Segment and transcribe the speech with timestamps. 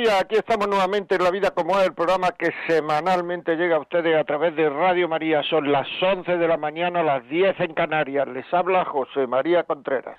[0.00, 0.22] Días.
[0.22, 4.16] Aquí estamos nuevamente en La Vida como es, el programa que semanalmente llega a ustedes
[4.16, 5.42] a través de Radio María.
[5.42, 8.26] Son las 11 de la mañana, las 10 en Canarias.
[8.28, 10.18] Les habla José María Contreras.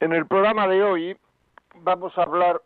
[0.00, 1.16] En el programa de hoy
[1.76, 2.60] vamos a hablar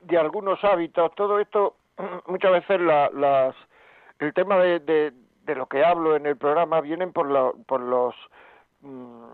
[0.00, 1.14] de algunos hábitos.
[1.14, 1.76] Todo esto,
[2.26, 3.54] muchas veces las,
[4.18, 8.14] el tema de, de, lo que hablo en el programa vienen por, por los
[8.80, 9.26] mm,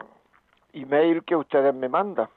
[0.72, 2.28] email que ustedes me mandan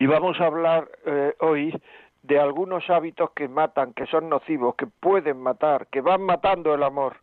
[0.00, 1.78] y vamos a hablar eh, hoy
[2.22, 6.82] de algunos hábitos que matan, que son nocivos, que pueden matar, que van matando el
[6.82, 7.16] amor.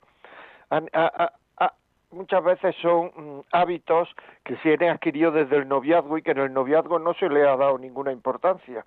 [2.12, 4.08] muchas veces son mm, hábitos
[4.44, 7.48] que se han adquirido desde el noviazgo y que en el noviazgo no se le
[7.48, 8.86] ha dado ninguna importancia.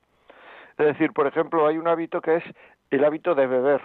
[0.78, 2.44] Es decir, por ejemplo, hay un hábito que es
[2.92, 3.82] el hábito de beber.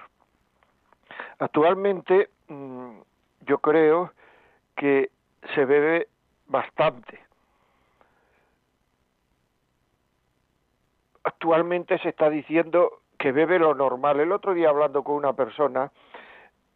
[1.39, 2.99] Actualmente mm,
[3.41, 4.11] yo creo
[4.75, 5.09] que
[5.55, 6.09] se bebe
[6.45, 7.25] bastante
[11.25, 14.19] actualmente se está diciendo que bebe lo normal.
[14.19, 15.91] El otro día hablando con una persona,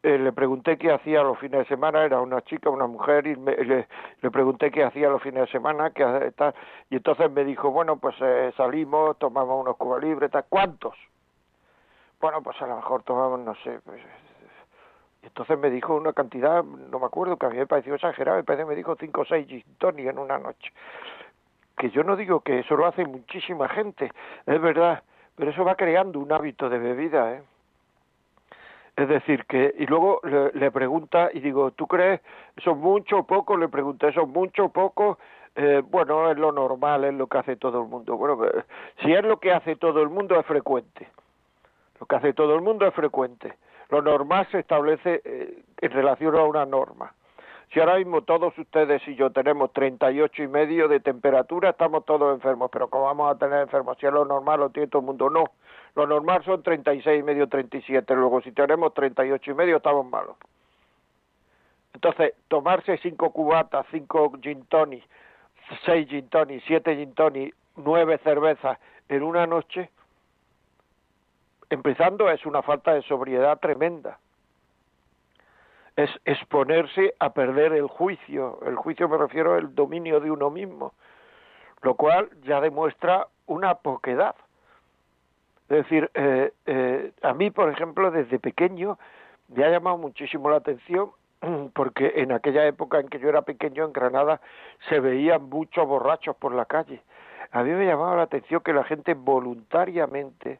[0.01, 3.35] eh, le pregunté qué hacía los fines de semana, era una chica, una mujer, y
[3.35, 3.85] le,
[4.31, 6.55] pregunté qué hacía los fines de semana, qué tal,
[6.89, 10.95] y entonces me dijo, bueno, pues eh, salimos, tomamos unos cubos libres, tal, ¿cuántos?
[12.19, 14.01] Bueno, pues a lo mejor tomamos, no sé, pues,
[15.21, 18.41] y entonces me dijo una cantidad, no me acuerdo, que a mí me pareció exagerado,
[18.47, 19.63] me me dijo cinco o seis gin
[19.97, 20.71] en una noche
[21.79, 24.11] que yo no digo que eso lo hace muchísima gente,
[24.45, 25.01] es verdad,
[25.35, 27.41] pero eso va creando un hábito de bebida, ¿eh?
[28.97, 30.19] Es decir, que, y luego
[30.53, 32.19] le, pregunta, y digo, ¿tú crees
[32.57, 33.55] eso mucho o poco?
[33.55, 35.19] Le pregunté, ¿eso mucho o poco?
[35.55, 38.17] Eh, bueno, es lo normal, es lo que hace todo el mundo.
[38.17, 38.65] Bueno, eh,
[39.01, 41.07] si es lo que hace todo el mundo, es frecuente.
[41.97, 43.53] Lo que hace todo el mundo es frecuente.
[43.87, 47.13] Lo normal se establece eh, en relación a una norma.
[47.71, 52.33] Si ahora mismo todos ustedes y yo tenemos 38 y medio de temperatura, estamos todos
[52.33, 53.95] enfermos, pero ¿cómo vamos a tener enfermos?
[53.99, 55.43] Si es lo normal, lo tiene todo el mundo, no.
[55.95, 60.35] Lo normal son 36 y medio, 37, luego si tenemos 38 y medio estamos malos.
[61.93, 64.65] Entonces, tomarse cinco cubatas, cinco gin
[65.85, 66.27] seis gin
[66.65, 69.91] siete gin nueve cervezas en una noche,
[71.69, 74.17] empezando es una falta de sobriedad tremenda
[76.03, 78.59] es exponerse a perder el juicio.
[78.65, 80.93] El juicio me refiero al dominio de uno mismo,
[81.81, 84.35] lo cual ya demuestra una poquedad.
[85.67, 88.97] Es decir, eh, eh, a mí, por ejemplo, desde pequeño
[89.49, 91.11] me ha llamado muchísimo la atención
[91.73, 94.39] porque en aquella época en que yo era pequeño en Granada
[94.87, 97.01] se veían muchos borrachos por la calle.
[97.51, 100.59] A mí me llamaba la atención que la gente voluntariamente,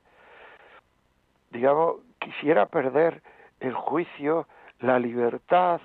[1.52, 3.22] digamos, quisiera perder
[3.62, 4.46] el juicio,
[4.80, 5.82] la libertad,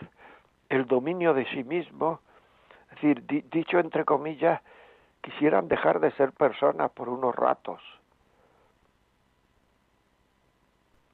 [0.69, 2.21] el dominio de sí mismo,
[2.91, 4.61] es decir, dicho entre comillas,
[5.21, 7.81] quisieran dejar de ser personas por unos ratos.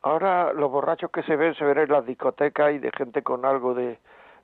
[0.03, 3.45] Ahora los borrachos que se ven se ven en las discotecas y de gente con
[3.45, 3.99] algo de,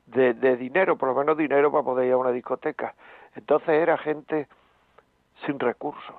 [0.06, 2.94] de, de dinero, por lo menos dinero para poder ir a una discoteca.
[3.34, 4.48] Entonces era gente
[5.44, 6.16] sin recursos.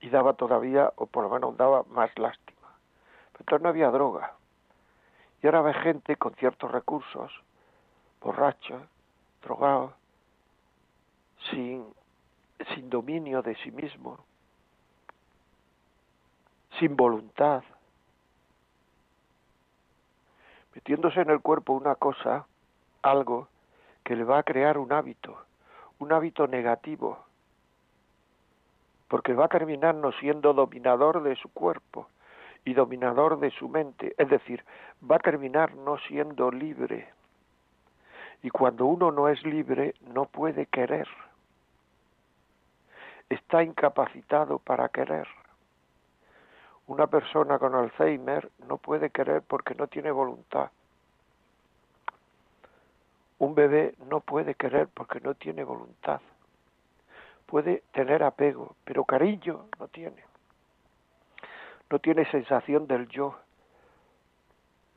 [0.00, 2.68] Y daba todavía, o por lo menos daba más lástima.
[3.38, 4.34] Entonces no había droga.
[5.42, 7.32] Y ahora ve gente con ciertos recursos,
[8.20, 8.78] borracha,
[9.42, 9.94] drogado,
[11.50, 11.84] sin,
[12.74, 14.18] sin dominio de sí mismo,
[16.78, 17.62] sin voluntad,
[20.74, 22.46] metiéndose en el cuerpo una cosa,
[23.02, 23.48] algo
[24.04, 25.36] que le va a crear un hábito,
[25.98, 27.18] un hábito negativo,
[29.08, 32.08] porque va a terminar no siendo dominador de su cuerpo,
[32.64, 34.64] y dominador de su mente, es decir,
[35.08, 37.08] va a terminar no siendo libre.
[38.42, 41.08] Y cuando uno no es libre, no puede querer.
[43.28, 45.28] Está incapacitado para querer.
[46.86, 50.70] Una persona con Alzheimer no puede querer porque no tiene voluntad.
[53.38, 56.20] Un bebé no puede querer porque no tiene voluntad.
[57.46, 60.29] Puede tener apego, pero cariño no tiene
[61.90, 63.36] no tiene sensación del yo,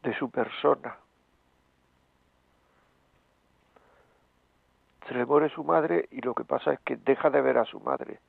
[0.04, 0.96] de su persona.
[5.08, 7.66] Se le muere su madre y lo que pasa es que deja de ver a
[7.66, 8.20] su madre,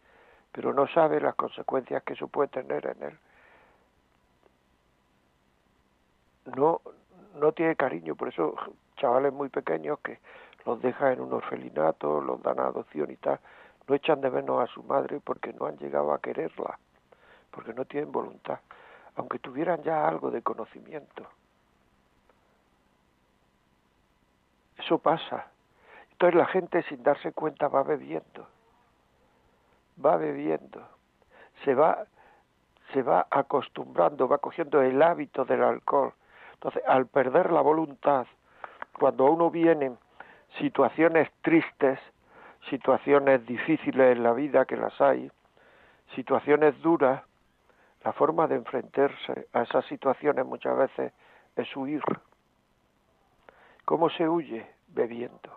[0.51, 3.19] pero no sabe las consecuencias que eso puede tener en él.
[6.57, 6.81] No,
[7.37, 8.55] no tiene cariño, por eso
[8.97, 10.19] chavales muy pequeños que
[10.65, 13.39] los dejan en un orfelinato, los dan a adopción y tal,
[13.87, 16.79] no echan de menos a su madre porque no han llegado a quererla,
[17.55, 18.59] porque no tienen voluntad,
[19.17, 21.27] aunque tuvieran ya algo de conocimiento.
[24.77, 25.47] Eso pasa.
[26.11, 28.49] Entonces la gente sin darse cuenta va bebiendo,
[30.05, 30.87] va bebiendo,
[31.65, 32.07] se va,
[32.93, 36.13] se va acostumbrando, va cogiendo el hábito del alcohol.
[36.55, 38.27] Entonces, al perder la voluntad,
[38.99, 39.99] cuando a uno vienen
[40.59, 41.99] situaciones tristes,
[42.71, 45.31] situaciones difíciles en la vida, que las hay,
[46.15, 47.23] situaciones duras,
[48.05, 51.13] la forma de enfrentarse a esas situaciones muchas veces
[51.57, 52.03] es huir.
[53.87, 54.67] ¿Cómo se huye?
[54.89, 55.51] Bebiendo.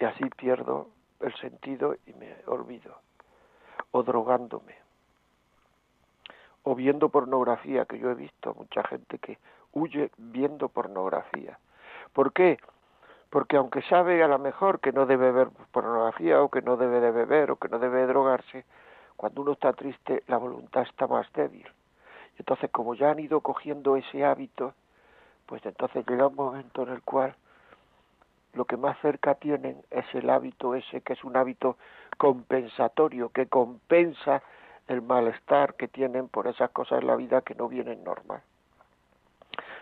[0.00, 0.88] Y así pierdo
[1.20, 2.96] el sentido y me olvido.
[3.92, 4.74] O drogándome.
[6.64, 9.38] O viendo pornografía, que yo he visto mucha gente que
[9.72, 11.60] huye viendo pornografía.
[12.12, 12.58] ¿Por qué?
[13.30, 17.00] Porque aunque sabe a lo mejor que no debe ver pornografía o que no debe
[17.00, 18.64] de beber o que no debe drogarse,
[19.16, 21.66] cuando uno está triste la voluntad está más débil.
[22.38, 24.74] Entonces, como ya han ido cogiendo ese hábito,
[25.46, 27.34] pues entonces llega un momento en el cual
[28.54, 31.76] lo que más cerca tienen es el hábito ese, que es un hábito
[32.18, 34.42] compensatorio, que compensa
[34.88, 38.42] el malestar que tienen por esas cosas en la vida que no vienen normal.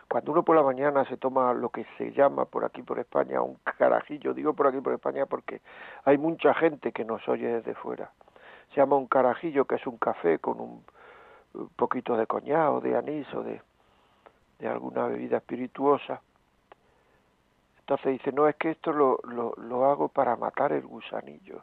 [0.09, 3.43] Cuando uno por la mañana se toma lo que se llama por aquí por España
[3.43, 5.61] un carajillo, digo por aquí por España porque
[6.05, 8.11] hay mucha gente que nos oye desde fuera.
[8.71, 10.85] Se llama un carajillo que es un café con un,
[11.77, 13.61] poquito de coñado, de anís o de,
[14.59, 16.21] de alguna bebida espirituosa.
[17.81, 21.63] Entonces dice, no, es que esto lo, lo, lo hago para matar el gusanillo.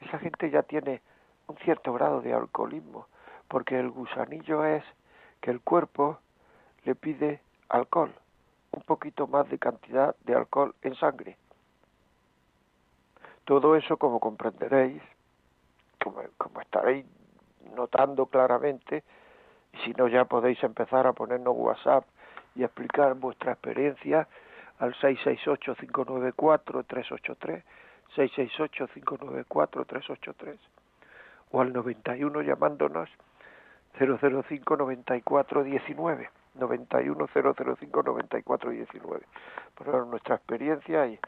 [0.00, 1.00] Esa gente ya tiene
[1.46, 3.06] un cierto grado de alcoholismo,
[3.48, 4.84] porque el gusanillo es
[5.40, 6.18] que el cuerpo
[6.84, 8.12] le pide alcohol,
[8.72, 11.36] un poquito más de cantidad de alcohol en sangre.
[13.44, 15.02] Todo eso, como comprenderéis,
[16.36, 17.06] como, estaréis
[17.74, 19.04] notando claramente,
[19.84, 22.04] si no ya podéis empezar a ponernos WhatsApp
[22.54, 24.26] y explicar vuestra experiencia
[24.78, 27.62] al 668-594-383,
[28.16, 30.58] 668-594-383,
[31.50, 33.08] o al 91 llamándonos
[33.98, 36.28] 005-94-19.
[36.58, 39.22] 910059419
[39.74, 41.18] por nuestra experiencia y,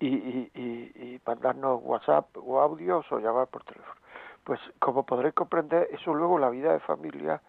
[0.00, 4.00] y, y, y, mandarnos WhatsApp o audios o llamar por teléfono.
[4.42, 7.40] Pues como podréis comprender, eso luego la vida de familia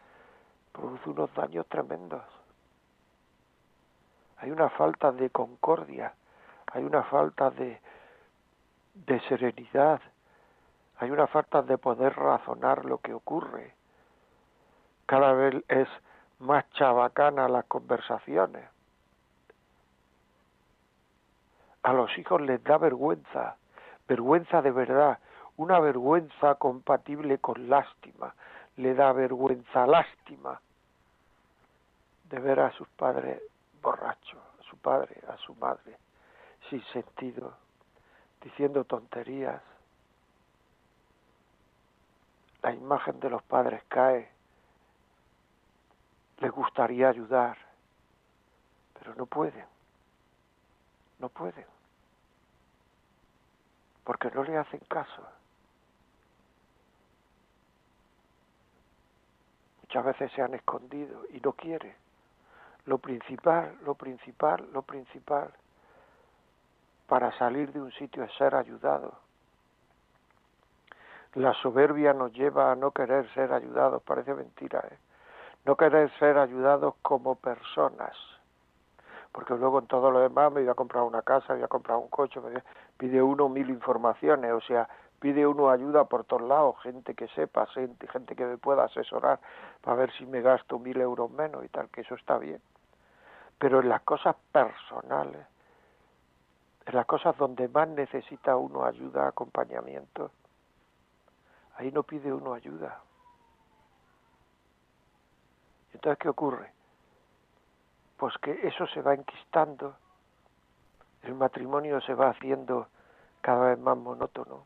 [0.71, 2.23] produce unos daños tremendos.
[4.37, 6.13] Hay una falta de concordia,
[6.67, 7.79] hay una falta de,
[8.93, 10.01] de serenidad,
[10.97, 13.73] hay una falta de poder razonar lo que ocurre
[15.11, 15.89] cada vez es
[16.39, 18.63] más chabacana las conversaciones.
[21.83, 23.55] A los hijos les da vergüenza,
[24.07, 25.19] vergüenza de verdad,
[25.57, 28.33] una vergüenza compatible con lástima,
[28.77, 30.59] le da vergüenza, lástima
[32.29, 33.41] de ver a sus padres
[33.81, 35.97] borrachos, a su padre, a su madre,
[36.69, 37.53] sin sentido,
[38.41, 39.61] diciendo tonterías.
[42.61, 44.29] La imagen de los padres cae
[46.37, 47.57] le gustaría ayudar,
[48.97, 49.65] pero no puede,
[51.19, 51.65] no puede,
[54.03, 55.21] porque no le hacen caso.
[59.83, 61.95] Muchas veces se han escondido y no quiere.
[62.85, 65.51] Lo principal, lo principal, lo principal
[67.07, 69.13] para salir de un sitio es ser ayudado.
[71.33, 74.97] La soberbia nos lleva a no querer ser ayudados, parece mentira, ¿eh?
[75.65, 78.15] no querer ser ayudados como personas,
[79.31, 81.69] porque luego en todo lo demás me voy a comprar una casa, me voy a
[81.69, 82.61] comprar un coche, me
[82.97, 87.65] pide uno mil informaciones, o sea, pide uno ayuda por todos lados, gente que sepa,
[87.67, 89.39] gente, gente que me pueda asesorar
[89.81, 92.61] para ver si me gasto mil euros menos y tal, que eso está bien.
[93.57, 95.45] Pero en las cosas personales,
[96.85, 100.31] en las cosas donde más necesita uno ayuda, acompañamiento,
[101.77, 102.99] ahí no pide uno ayuda.
[105.93, 106.80] Entonces, ¿qué ocurre?
[108.21, 109.95] Pues que eso se va enquistando,
[111.23, 112.87] el matrimonio se va haciendo
[113.41, 114.63] cada vez más monótono,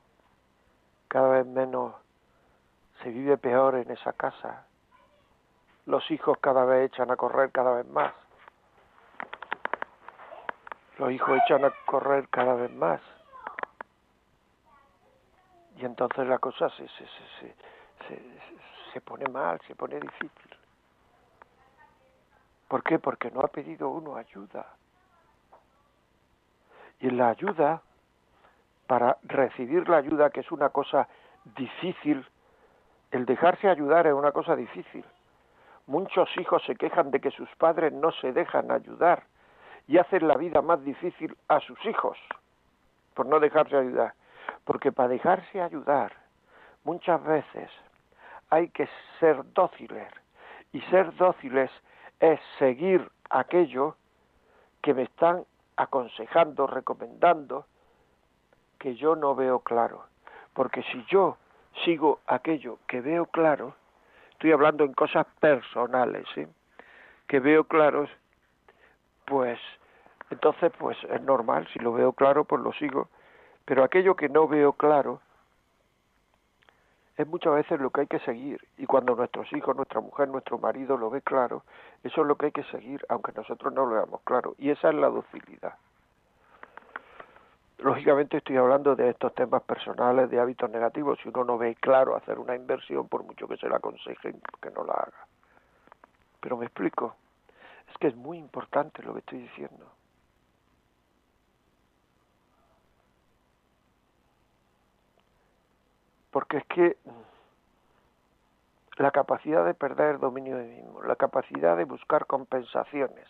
[1.08, 1.96] cada vez menos
[3.02, 4.66] se vive peor en esa casa,
[5.86, 8.12] los hijos cada vez echan a correr cada vez más,
[10.98, 13.00] los hijos echan a correr cada vez más,
[15.78, 17.08] y entonces la cosa se, se,
[17.40, 18.22] se,
[18.92, 20.45] se, pone mal, se pone difícil.
[22.67, 23.00] ¿Por qué?
[23.00, 24.65] Porque no ha pedido uno ayuda.
[27.00, 27.81] Y la ayuda,
[28.88, 31.07] para recibir la ayuda, que es una cosa
[31.55, 32.25] difícil,
[33.12, 35.05] el dejarse ayudar es una cosa difícil.
[35.88, 39.24] Muchos hijos se quejan de que sus padres no se dejan ayudar
[39.88, 42.17] y hacen la vida más difícil a sus hijos
[43.13, 44.13] por no dejarse ayudar.
[44.63, 46.12] Porque para dejarse ayudar,
[46.84, 47.69] muchas veces
[48.50, 50.12] hay que ser dóciles.
[50.74, 51.72] Y ser dóciles
[52.19, 53.95] es seguir aquello
[54.81, 55.43] que me están
[55.77, 57.65] aconsejando, recomendando,
[58.79, 60.05] que yo no veo claro.
[60.53, 61.38] Porque si yo
[61.84, 63.75] sigo aquello que veo claro,
[64.31, 66.45] estoy hablando en cosas personales, ¿sí?
[67.27, 68.10] que veo claros,
[69.25, 69.60] pues
[70.29, 73.10] entonces pues es normal, si lo veo claro, pues lo sigo,
[73.65, 75.22] pero aquello que no veo claro
[77.17, 80.57] es muchas veces lo que hay que seguir, y cuando nuestros hijos, nuestra mujer, nuestro
[80.57, 81.63] marido lo ve claro,
[82.03, 84.89] eso es lo que hay que seguir, aunque nosotros no lo veamos claro, y esa
[84.89, 85.75] es la docilidad.
[87.79, 91.19] Lógicamente estoy hablando de estos temas personales, de hábitos negativos.
[91.22, 94.72] Si uno no ve claro hacer una inversión, por mucho que se la aconsejen, que
[94.72, 95.27] no la haga.
[96.39, 97.15] Pero me explico.
[97.91, 99.86] Es que es muy importante lo que estoy diciendo.
[106.36, 106.98] Porque es que
[108.98, 113.25] la capacidad de perder dominio de mismo, la capacidad de buscar compensaciones,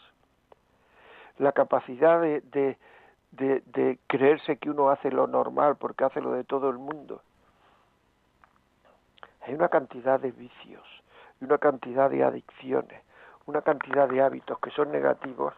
[1.37, 2.79] la capacidad de, de
[3.29, 7.21] de, creerse que uno hace lo normal porque hace lo de todo el mundo.
[9.41, 11.03] Hay una cantidad de vicios,
[11.41, 13.03] una cantidad de adicciones,
[13.45, 15.53] una cantidad de hábitos que son negativos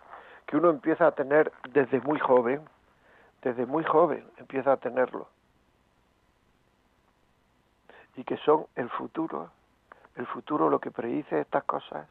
[0.48, 2.68] que uno empieza a tener desde muy joven,
[3.42, 5.30] desde muy joven empieza a tenerlo.
[8.18, 9.52] Y que son el futuro,
[10.16, 12.08] el futuro lo que predice estas cosas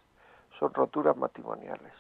[0.59, 1.93] son roturas matrimoniales.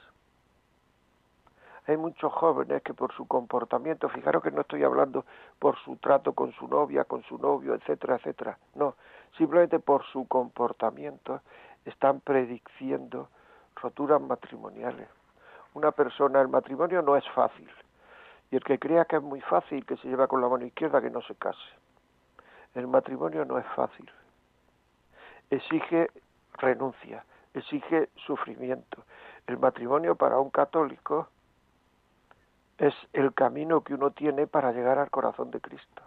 [1.89, 5.25] Hay muchos jóvenes que por su comportamiento, fijaros que no estoy hablando
[5.59, 8.59] por su trato con su novia, con su novio, etcétera, etcétera.
[8.75, 8.95] No,
[9.37, 11.41] simplemente por su comportamiento
[11.85, 13.29] están prediciendo
[13.77, 15.09] roturas matrimoniales.
[15.75, 17.71] Una persona, el matrimonio no es fácil.
[18.51, 21.01] Y el que crea que es muy fácil, que se lleva con la mano izquierda,
[21.01, 21.59] que no se case.
[22.76, 24.09] El matrimonio no es fácil.
[25.49, 26.11] Exige
[26.59, 29.02] renuncia, exige sufrimiento.
[29.47, 31.28] El matrimonio para un católico
[32.76, 36.02] es el camino que uno tiene para llegar al corazón de Cristo,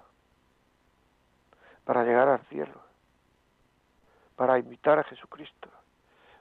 [1.85, 2.79] para llegar al cielo,
[4.35, 5.69] para imitar a Jesucristo.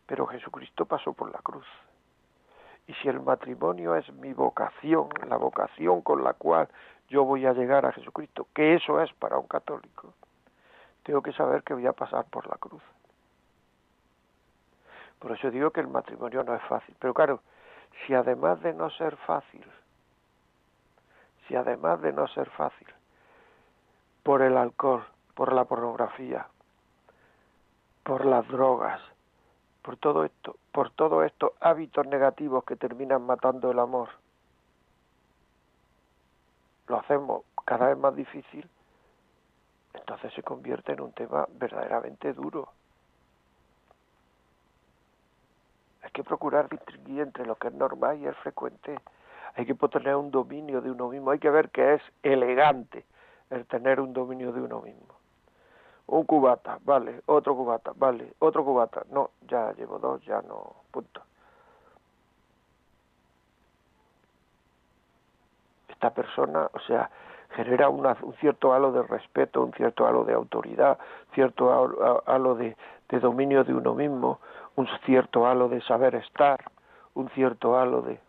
[0.04, 1.66] Pero Jesucristo pasó por la cruz.
[2.86, 6.68] Y si el matrimonio es mi vocación, la vocación con la cual
[7.08, 10.14] yo voy a llegar a Jesucristo, que eso es para un católico,
[11.02, 12.82] tengo que saber que voy a pasar por la cruz.
[15.18, 16.94] Por eso digo que el matrimonio no es fácil.
[16.98, 17.40] Pero claro,
[18.06, 19.64] si además de no ser fácil,
[21.46, 22.86] si además de no ser fácil,
[24.22, 26.46] por el alcohol, por la pornografía,
[28.04, 29.00] por las drogas,
[29.82, 34.10] por todo esto, por todos estos hábitos negativos que terminan matando el amor,
[36.88, 38.68] lo hacemos cada vez más difícil,
[39.94, 42.68] entonces se convierte en un tema verdaderamente duro.
[46.02, 48.98] Hay que procurar distinguir entre lo que es normal y es frecuente
[49.58, 53.04] hay que tener un dominio de uno mismo, hay que ver que es elegante
[53.50, 55.16] el tener un dominio de uno mismo.
[56.06, 61.22] Un cubata, vale, otro cubata, vale, otro cubata, no, ya llevo dos, ya no, punto.
[65.98, 67.10] Esta persona, o sea,
[67.56, 68.06] genera un
[68.38, 70.96] cierto halo de respeto, un cierto halo de autoridad,
[71.34, 72.76] cierto halo de,
[73.08, 74.38] de dominio de uno mismo,
[74.76, 76.60] un cierto halo de saber estar,
[77.14, 78.20] un cierto halo de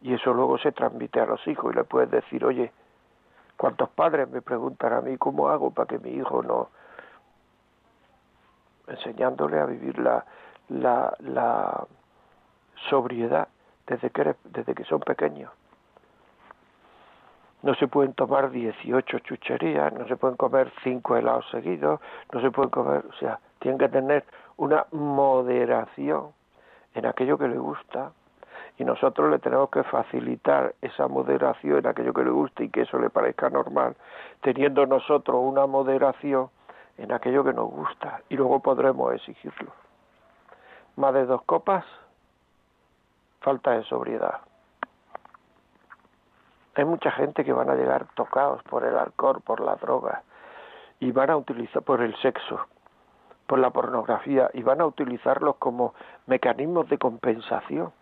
[0.00, 2.72] y eso luego se transmite a los hijos y le puedes decir, oye,
[3.56, 6.68] ¿cuántos padres me preguntan a mí cómo hago para que mi hijo no
[8.88, 10.24] enseñándole a vivir la,
[10.68, 11.86] la, la
[12.90, 13.46] sobriedad
[13.86, 15.50] desde que, desde que son pequeños?
[17.62, 22.00] No se pueden tomar 18 chucherías, no se pueden comer 5 helados seguidos,
[22.32, 24.24] no se pueden comer, o sea, tienen que tener
[24.56, 26.32] una moderación
[26.94, 28.12] en aquello que le gusta,
[28.78, 32.82] y nosotros le tenemos que facilitar esa moderación en aquello que le guste y que
[32.82, 33.96] eso le parezca normal,
[34.40, 36.48] teniendo nosotros una moderación
[36.98, 39.72] en aquello que nos gusta y luego podremos exigirlo.
[40.96, 41.84] Más de dos copas,
[43.42, 44.40] falta de sobriedad.
[46.74, 50.22] Hay mucha gente que van a llegar tocados por el alcohol, por la droga
[51.00, 52.60] y van a utilizar por el sexo,
[53.46, 55.94] por la pornografía y van a utilizarlos como
[56.26, 57.92] mecanismos de compensación,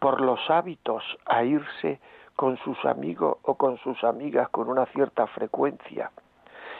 [0.00, 2.00] por los hábitos a irse
[2.34, 6.10] con sus amigos o con sus amigas con una cierta frecuencia.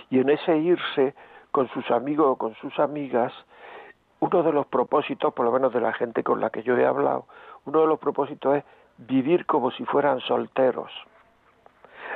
[0.08, 1.14] Y en ese irse
[1.52, 3.32] con sus amigos o con sus amigas,
[4.20, 6.86] uno de los propósitos, por lo menos de la gente con la que yo he
[6.86, 7.26] hablado,
[7.64, 8.64] uno de los propósitos es
[8.98, 10.92] vivir como si fueran solteros,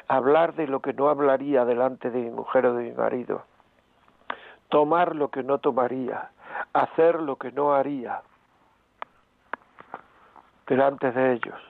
[0.09, 3.45] hablar de lo que no hablaría delante de mi mujer o de mi marido,
[4.69, 6.31] tomar lo que no tomaría,
[6.73, 8.23] hacer lo que no haría
[10.67, 11.61] delante de ellos.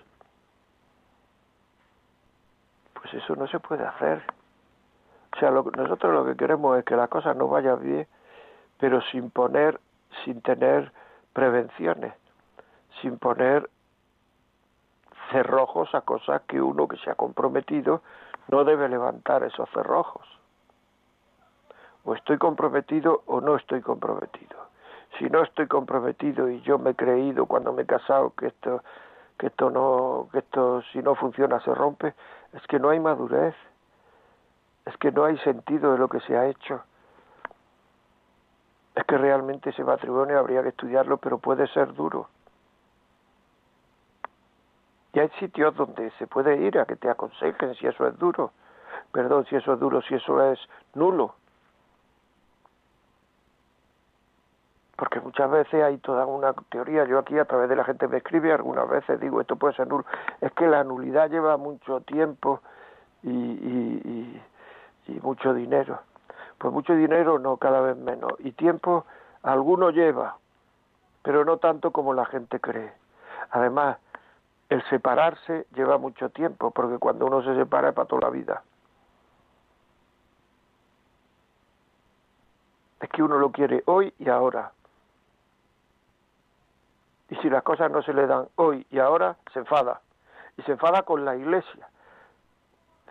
[2.95, 4.23] Pues eso no se puede hacer.
[5.37, 8.07] O sea, nosotros lo que queremos es que la cosa no vaya bien,
[8.79, 9.81] pero sin poner,
[10.25, 10.93] sin tener
[11.33, 12.15] prevenciones,
[13.01, 13.69] sin poner
[15.31, 18.03] cerrojos a cosas que uno que se ha comprometido
[18.49, 20.27] no debe levantar esos cerrojos.
[22.05, 24.57] O estoy comprometido o no estoy comprometido.
[25.19, 28.83] Si no estoy comprometido y yo me he creído cuando me he casado que esto
[29.39, 32.15] que esto no que esto si no funciona se rompe,
[32.53, 33.55] es que no hay madurez.
[34.85, 36.83] Es que no hay sentido de lo que se ha hecho.
[38.95, 42.29] Es que realmente ese matrimonio habría que estudiarlo, pero puede ser duro.
[45.13, 48.53] Y hay sitios donde se puede ir a que te aconsejen si eso es duro.
[49.13, 50.59] Perdón, si eso es duro, si eso es
[50.95, 51.35] nulo.
[54.97, 58.19] Porque muchas veces hay toda una teoría, yo aquí a través de la gente me
[58.19, 60.05] escribe, algunas veces digo esto puede ser nulo.
[60.41, 62.61] Es que la nulidad lleva mucho tiempo
[63.23, 64.43] y, y,
[65.07, 66.01] y, y mucho dinero.
[66.65, 68.33] Pues mucho dinero no, cada vez menos.
[68.39, 69.05] Y tiempo
[69.43, 70.39] alguno lleva,
[71.21, 72.91] pero no tanto como la gente cree.
[73.51, 73.99] Además,
[74.71, 78.63] el separarse lleva mucho tiempo, porque cuando uno se separa es para toda la vida.
[82.99, 84.73] Es que uno lo quiere hoy y ahora.
[87.29, 90.01] Y si las cosas no se le dan hoy y ahora, se enfada.
[90.57, 91.89] Y se enfada con la iglesia.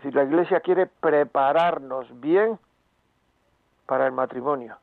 [0.02, 2.58] Si la iglesia quiere prepararnos bien
[3.86, 4.76] para el matrimonio.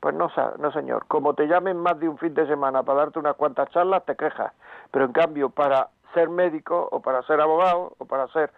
[0.00, 3.18] Pues no, no señor, como te llamen más de un fin de semana para darte
[3.18, 4.52] unas cuantas charlas, te quejas.
[4.92, 8.50] Pero en cambio, para ser médico o para ser abogado o para ser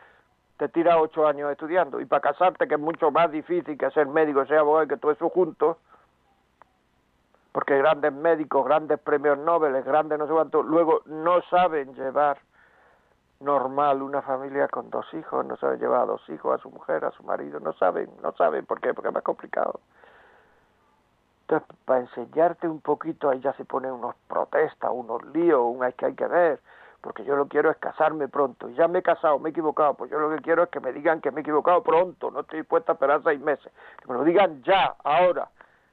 [0.57, 4.07] te tira ocho años estudiando y para casarte que es mucho más difícil que ser
[4.07, 5.79] médico ser abogado y que todo eso junto
[7.53, 12.39] porque grandes médicos grandes premios Nobel grandes no sé cuánto luego no saben llevar
[13.41, 17.05] normal una familia con dos hijos no saben llevar a dos hijos a su mujer
[17.05, 19.81] a su marido no saben no saben por qué porque es más complicado
[21.43, 25.93] entonces para enseñarte un poquito ahí ya se ponen unos protestas unos líos un hay
[25.95, 26.61] que hay que ver
[27.01, 28.69] porque yo lo quiero es casarme pronto.
[28.69, 30.81] Y ya me he casado, me he equivocado, pues yo lo que quiero es que
[30.81, 34.09] me digan que me he equivocado pronto, no estoy dispuesta a esperar seis meses, que
[34.09, 35.49] me lo digan ya, ahora.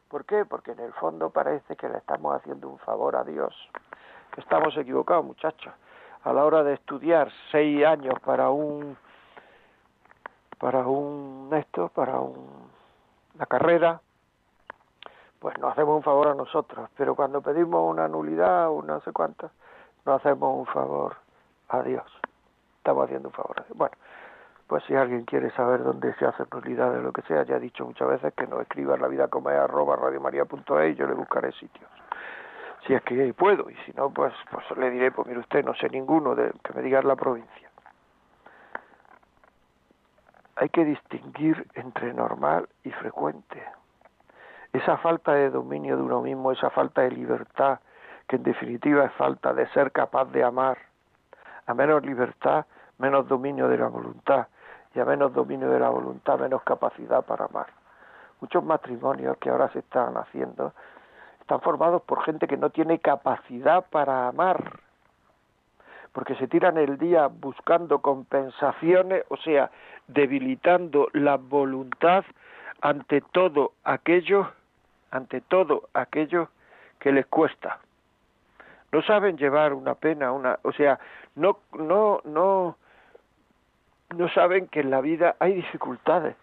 [0.10, 0.46] ¿Por qué?
[0.46, 3.54] Porque en el fondo parece que le estamos haciendo un favor a Dios,
[4.38, 5.74] estamos equivocados, muchachos.
[6.24, 8.98] A la hora de estudiar seis años para un
[10.60, 12.70] para un esto, para un,
[13.36, 14.02] una carrera,
[15.40, 19.12] pues nos hacemos un favor a nosotros, pero cuando pedimos una nulidad o no sé
[19.12, 19.52] cuántas,
[20.06, 21.16] no hacemos un favor
[21.70, 22.06] a Dios.
[22.78, 23.78] Estamos haciendo un favor a Dios.
[23.78, 23.96] Bueno,
[24.68, 27.60] pues si alguien quiere saber dónde se hace nulidad de lo que sea, ya he
[27.60, 31.14] dicho muchas veces que no escriba la vida como es arroba radiomaria.es y yo le
[31.14, 31.90] buscaré sitios.
[32.86, 35.74] Si es que puedo, y si no, pues, pues le diré, pues mire usted, no
[35.76, 37.70] sé ninguno de que me diga la provincia.
[40.56, 43.64] Hay que distinguir entre normal y frecuente.
[44.74, 47.80] Esa falta de dominio de uno mismo, esa falta de libertad,
[48.28, 50.78] que en definitiva es falta de ser capaz de amar.
[51.66, 52.66] A menos libertad,
[52.98, 54.48] menos dominio de la voluntad,
[54.94, 57.68] y a menos dominio de la voluntad, menos capacidad para amar.
[58.42, 60.74] Muchos matrimonios que ahora se están haciendo
[61.48, 64.80] están formados por gente que no tiene capacidad para amar,
[66.12, 69.72] porque se tiran el día buscando compensaciones, o sea,
[70.08, 72.26] debilitando la voluntad
[72.82, 74.52] ante todo aquello,
[75.12, 76.50] ante todo aquello
[77.00, 77.80] que les cuesta
[78.92, 81.00] no saben llevar una pena, una, o sea,
[81.36, 82.78] no, no, no,
[84.16, 86.36] no saben que en la vida hay dificultades.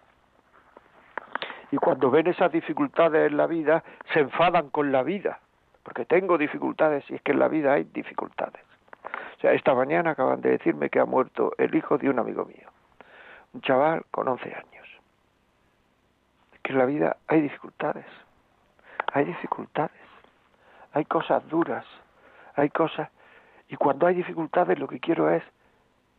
[1.75, 3.83] Y cuando ven esas dificultades en la vida,
[4.13, 5.41] se enfadan con la vida,
[5.83, 8.63] porque tengo dificultades y es que en la vida hay dificultades.
[9.37, 12.45] O sea, esta mañana acaban de decirme que ha muerto el hijo de un amigo
[12.45, 12.71] mío,
[13.55, 14.87] un chaval con 11 años.
[16.63, 18.07] Que en la vida hay dificultades,
[19.13, 20.01] hay dificultades,
[20.93, 21.85] hay cosas duras,
[22.55, 23.11] hay cosas,
[23.67, 25.43] y cuando hay dificultades lo que quiero es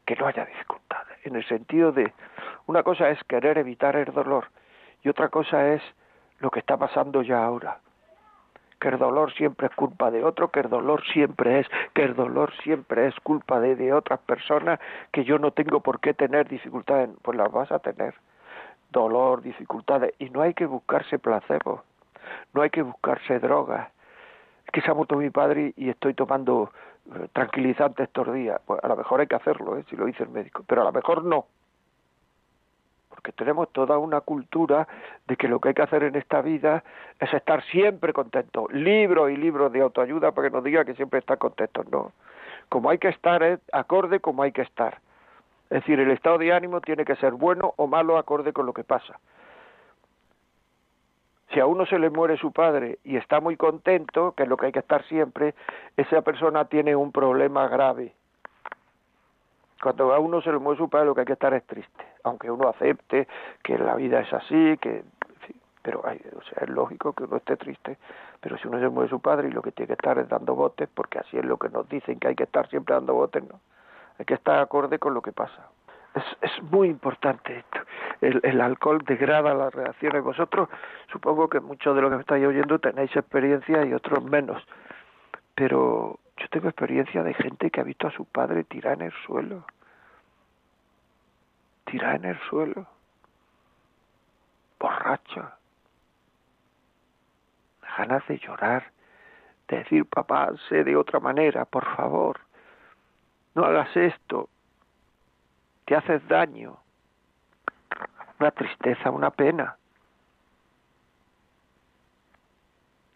[0.05, 2.11] que no haya dificultades, en el sentido de,
[2.65, 4.49] una cosa es querer evitar el dolor
[5.05, 5.83] y otra cosa es
[6.39, 7.79] lo que está pasando ya ahora.
[8.79, 12.13] que el dolor siempre es culpa de otro, que el dolor siempre es, que el
[12.13, 14.79] dolor siempre es culpa de, otras personas,
[15.13, 18.15] que yo no tengo por qué tener dificultades, pues las vas a tener.
[18.91, 21.83] Dolor, dificultades, y no hay que buscarse placebo,
[22.53, 23.89] no hay que buscarse drogas.
[24.65, 26.71] Es que se ha muerto mi padre y estoy tomando
[27.15, 28.59] eh, tranquilizantes estos días.
[28.65, 29.85] Pues a lo mejor hay que hacerlo, ¿eh?
[29.89, 31.45] si lo dice el médico, pero a lo mejor no
[33.15, 34.87] porque tenemos toda una cultura
[35.25, 36.83] de que lo que hay que hacer en esta vida
[37.19, 38.67] es estar siempre contento.
[38.71, 41.83] Libros y libros de autoayuda para que nos diga que siempre está contento.
[41.89, 42.11] No.
[42.69, 44.99] Como hay que estar, es acorde como hay que estar.
[45.69, 48.73] Es decir, el estado de ánimo tiene que ser bueno o malo acorde con lo
[48.73, 49.19] que pasa.
[51.53, 54.57] Si a uno se le muere su padre y está muy contento, que es lo
[54.57, 55.55] que hay que estar siempre,
[55.95, 58.13] esa persona tiene un problema grave
[59.81, 62.04] cuando a uno se le muere su padre, lo que hay que estar es triste,
[62.25, 63.27] aunque uno acepte
[63.63, 65.03] que la vida es así, que
[65.81, 67.99] pero hay, o sea, es lógico que uno esté triste,
[68.41, 70.55] pero si uno se muere su padre y lo que tiene que estar es dando
[70.55, 73.43] botes, porque así es lo que nos dicen que hay que estar siempre dando botes,
[73.47, 73.59] no.
[74.17, 75.69] Hay que estar acorde con lo que pasa.
[76.15, 77.79] Es, es muy importante esto.
[78.19, 80.23] El, el alcohol degrada las reacciones.
[80.23, 80.69] Vosotros,
[81.11, 84.65] supongo que muchos de los que me estáis oyendo tenéis experiencia y otros menos.
[85.53, 89.13] Pero yo tengo experiencia de gente que ha visto a su padre tirar en el
[89.27, 89.65] suelo
[91.95, 92.85] tirada en el suelo,
[94.77, 95.55] borracha,
[97.97, 98.91] ganas de llorar,
[99.69, 102.41] de decir, papá, sé de otra manera, por favor,
[103.53, 104.49] no hagas esto,
[105.85, 106.77] te haces daño,
[108.41, 109.77] una tristeza, una pena.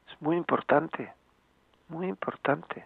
[0.10, 1.12] Es muy importante,
[1.90, 2.86] muy importante.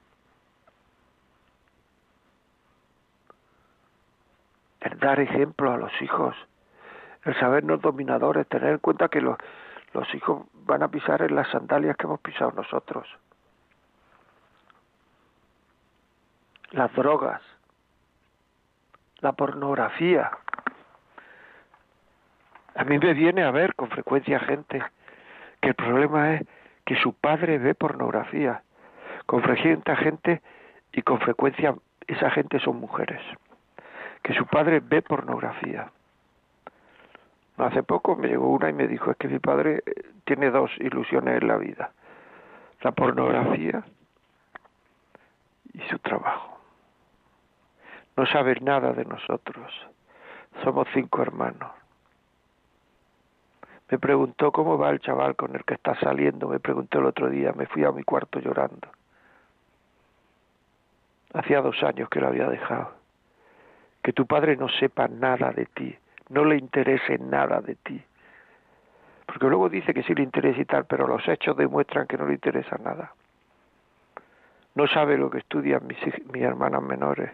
[4.83, 6.35] El dar ejemplo a los hijos,
[7.23, 9.37] el sabernos dominadores, tener en cuenta que los,
[9.93, 13.07] los hijos van a pisar en las sandalias que hemos pisado nosotros.
[16.71, 17.41] Las drogas,
[19.19, 20.31] la pornografía.
[22.75, 24.83] A mí me viene a ver con frecuencia gente
[25.61, 26.47] que el problema es
[26.83, 28.63] que su padre ve pornografía.
[29.27, 30.41] Con frecuencia gente
[30.91, 31.75] y con frecuencia
[32.07, 33.21] esa gente son mujeres
[34.23, 35.91] que su padre ve pornografía.
[37.57, 39.93] Hace poco me llegó una y me dijo, es que mi padre eh,
[40.25, 41.91] tiene dos ilusiones en la vida,
[42.81, 43.83] la pornografía
[45.73, 46.57] y su trabajo.
[48.15, 49.71] No sabe nada de nosotros,
[50.63, 51.71] somos cinco hermanos.
[53.89, 57.29] Me preguntó cómo va el chaval con el que está saliendo, me preguntó el otro
[57.29, 58.87] día, me fui a mi cuarto llorando.
[61.33, 63.02] Hacía dos años que lo había dejado
[64.03, 65.97] que tu padre no sepa nada de ti,
[66.29, 68.03] no le interese nada de ti.
[69.25, 72.27] Porque luego dice que sí le interesa y tal, pero los hechos demuestran que no
[72.27, 73.13] le interesa nada.
[74.75, 75.97] No sabe lo que estudian mis,
[76.35, 77.31] hermanas menores.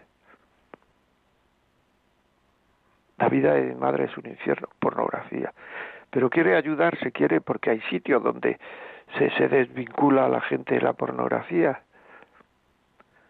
[3.17, 5.51] La vida de mi madre es un infierno, pornografía.
[6.11, 8.59] Pero quiere ayudarse, quiere porque hay sitios donde
[9.17, 11.81] se desvincula a la gente de la pornografía.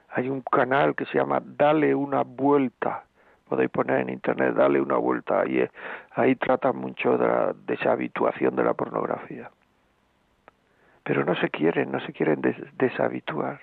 [0.09, 3.05] Hay un canal que se llama Dale una vuelta
[3.49, 5.67] podéis poner en internet, darle una vuelta ahí,
[6.11, 9.49] ahí tratan mucho de, la, deshabituación de la pornografía.
[11.03, 12.41] Pero no se quieren, no se quieren
[12.77, 13.59] deshabituar.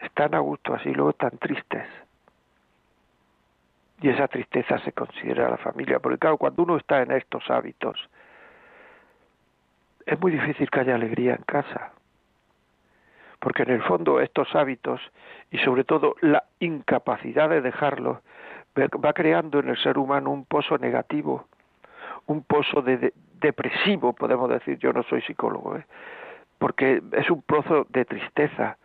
[0.00, 1.86] Están a gusto así, luego están tristes.
[4.00, 8.10] Y esa tristeza se considera la familia, porque claro, cuando uno está en estos hábitos,
[10.04, 11.92] es muy difícil que haya alegría en casa
[13.42, 15.00] porque en el fondo estos hábitos
[15.50, 18.18] y sobre todo la incapacidad de dejarlos
[18.76, 21.48] va creando en el ser humano un pozo negativo,
[22.26, 25.84] un pozo de, depresivo, podemos decir, yo no soy psicólogo, ¿eh?
[26.58, 28.78] porque es un pozo de tristeza,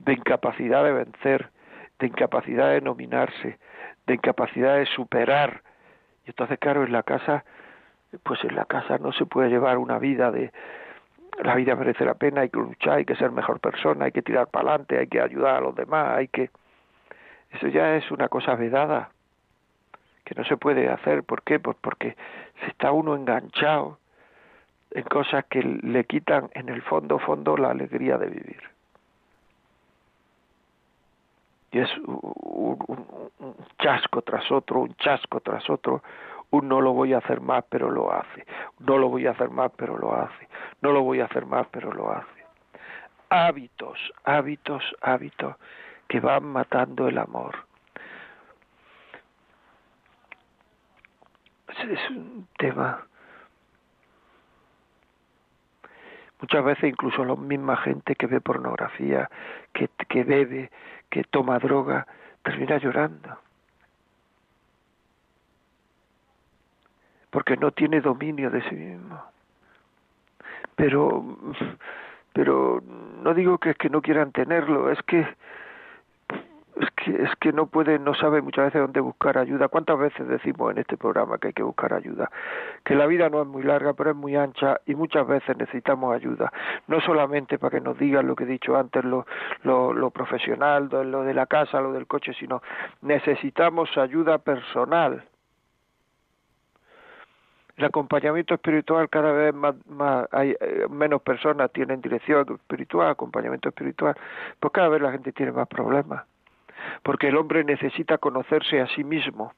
[0.00, 1.50] de incapacidad de vencer,
[2.00, 3.60] de incapacidad de nominarse,
[4.08, 5.62] de incapacidad de superar.
[6.26, 7.44] Y entonces, claro, en la casa,
[8.24, 10.50] pues en la casa no se puede llevar una vida de,
[11.42, 14.22] la vida merece la pena, hay que luchar, hay que ser mejor persona, hay que
[14.22, 16.50] tirar para adelante, hay que ayudar a los demás, hay que...
[17.50, 19.10] Eso ya es una cosa vedada,
[20.24, 21.22] que no se puede hacer.
[21.22, 21.58] ¿Por qué?
[21.58, 22.16] Pues porque
[22.60, 23.98] se está uno enganchado
[24.92, 28.62] en cosas que le quitan en el fondo, fondo, la alegría de vivir.
[31.72, 36.02] Y es un, un chasco tras otro, un chasco tras otro,
[36.52, 38.46] un no lo voy a hacer más, pero lo hace.
[38.78, 40.48] No lo voy a hacer más, pero lo hace.
[40.80, 42.46] No lo voy a hacer más, pero lo hace.
[43.28, 45.56] Hábitos, hábitos, hábitos
[46.08, 47.56] que van matando el amor.
[51.68, 53.06] Es un tema
[56.42, 59.30] Muchas veces incluso la misma gente que ve pornografía,
[59.72, 60.72] que, que bebe,
[61.08, 62.04] que toma droga,
[62.42, 63.38] termina llorando.
[67.32, 69.20] Porque no tiene dominio de sí mismo.
[70.76, 71.24] Pero,
[72.32, 72.80] pero
[73.22, 75.26] no digo que es que no quieran tenerlo, es que
[76.76, 79.68] es que es que no puede no sabe muchas veces dónde buscar ayuda.
[79.68, 82.30] Cuántas veces decimos en este programa que hay que buscar ayuda
[82.84, 86.14] que la vida no es muy larga pero es muy ancha y muchas veces necesitamos
[86.14, 86.52] ayuda.
[86.86, 89.26] No solamente para que nos digan lo que he dicho antes lo
[89.64, 92.62] lo, lo profesional lo de la casa lo del coche sino
[93.00, 95.24] necesitamos ayuda personal
[97.76, 103.68] el acompañamiento espiritual cada vez más, más hay eh, menos personas tienen dirección espiritual acompañamiento
[103.70, 104.14] espiritual
[104.60, 106.24] pues cada vez la gente tiene más problemas
[107.02, 109.52] porque el hombre necesita conocerse a sí mismo.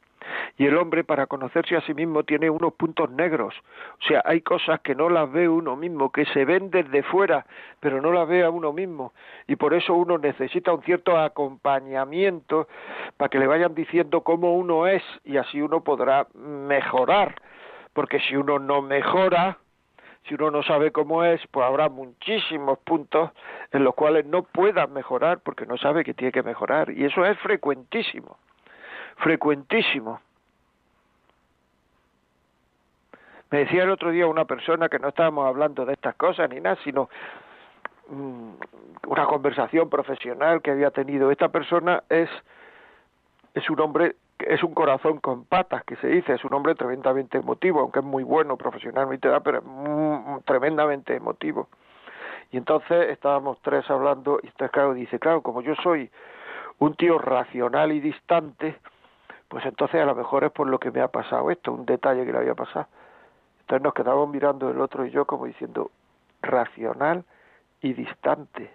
[0.57, 3.55] Y el hombre para conocerse a sí mismo tiene unos puntos negros.
[4.01, 7.45] O sea, hay cosas que no las ve uno mismo, que se ven desde fuera,
[7.81, 9.13] pero no las ve a uno mismo.
[9.47, 12.69] Y por eso uno necesita un cierto acompañamiento
[13.19, 17.35] para que le vayan diciendo cómo uno es y así uno podrá mejorar.
[17.95, 19.59] Porque si uno no mejora,
[20.29, 23.31] si uno no sabe cómo es, pues habrá muchísimos puntos
[23.73, 26.91] en los cuales no pueda mejorar porque no sabe que tiene que mejorar.
[26.91, 28.39] Y eso es frecuentísimo,
[29.17, 30.21] frecuentísimo.
[33.51, 36.61] Me decía el otro día una persona que no estábamos hablando de estas cosas ni
[36.61, 37.09] nada, sino
[38.09, 38.51] mm,
[39.07, 41.31] una conversación profesional que había tenido.
[41.31, 42.29] Esta persona es,
[43.55, 47.39] es un hombre es un corazón con patas, que se dice, es un hombre tremendamente
[47.39, 51.69] emotivo, aunque es muy bueno profesionalmente, pero es tremendamente emotivo.
[52.51, 56.11] Y entonces estábamos tres hablando, y entonces claro, dice, claro, como yo soy
[56.79, 58.77] un tío racional y distante,
[59.49, 62.25] pues entonces a lo mejor es por lo que me ha pasado esto, un detalle
[62.25, 62.87] que le había pasado.
[63.61, 65.91] Entonces nos quedamos mirando el otro y yo como diciendo,
[66.43, 67.25] racional
[67.81, 68.71] y distante.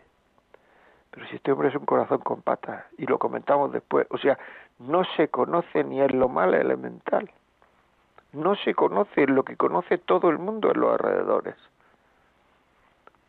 [1.12, 4.38] Pero si este hombre es un corazón con patas, y lo comentamos después, o sea,
[4.80, 7.30] no se conoce ni en lo más elemental.
[8.32, 11.56] No se conoce lo que conoce todo el mundo en los alrededores.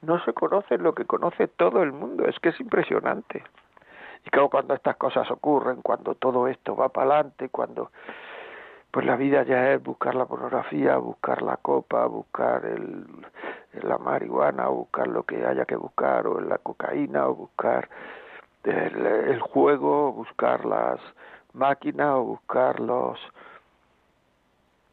[0.02, 2.26] No se conoce lo que conoce todo el mundo.
[2.26, 3.42] Es que es impresionante.
[4.26, 7.90] Y claro, cuando estas cosas ocurren, cuando todo esto va para adelante, cuando
[8.90, 13.06] pues la vida ya es buscar la pornografía, buscar la copa, buscar el,
[13.82, 17.88] la marihuana, buscar lo que haya que buscar, o la cocaína, o buscar
[18.64, 21.00] el, el juego, buscar las,
[21.52, 23.18] máquina o buscarlos.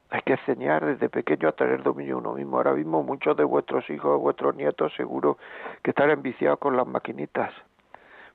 [0.10, 2.58] Hay que enseñar desde pequeño a tener dominio uno mismo.
[2.58, 5.38] Ahora mismo muchos de vuestros hijos vuestros nietos seguro
[5.84, 7.52] que están enviciados con las maquinitas.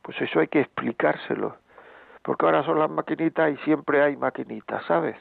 [0.03, 1.57] Pues eso hay que explicárselo.
[2.22, 5.16] Porque ahora son las maquinitas y siempre hay maquinitas, ¿sabes?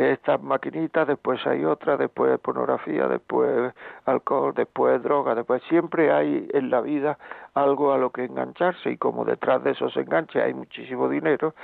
[0.00, 3.74] Estas maquinitas, después hay otra, después pornografía, después
[4.06, 7.18] alcohol, después droga, después siempre hay en la vida
[7.54, 11.54] algo a lo que engancharse y como detrás de esos enganches hay muchísimo dinero,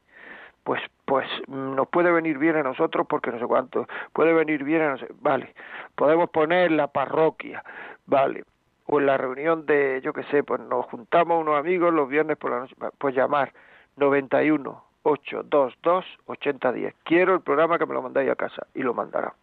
[0.64, 4.82] pues pues nos puede venir bien a nosotros porque no sé cuánto, puede venir bien
[4.82, 5.56] a nosotros, vale,
[5.96, 7.64] podemos poner la parroquia,
[8.06, 8.44] vale,
[8.86, 12.36] o en la reunión de, yo qué sé, pues nos juntamos unos amigos los viernes
[12.36, 13.52] por la noche, pues llamar
[13.96, 16.94] 91 822 8010.
[17.02, 19.34] Quiero el programa que me lo mandáis a casa y lo mandará.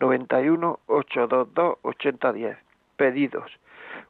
[0.00, 2.56] 91 822 8010.
[2.96, 3.52] Pedidos.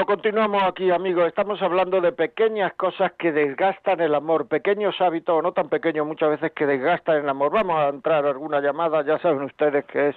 [0.10, 1.28] Continuamos aquí, amigos.
[1.28, 6.32] Estamos hablando de pequeñas cosas que desgastan el amor, pequeños hábitos, no tan pequeños muchas
[6.32, 7.52] veces, que desgastan el amor.
[7.52, 10.16] Vamos a entrar a alguna llamada, ya saben ustedes que es,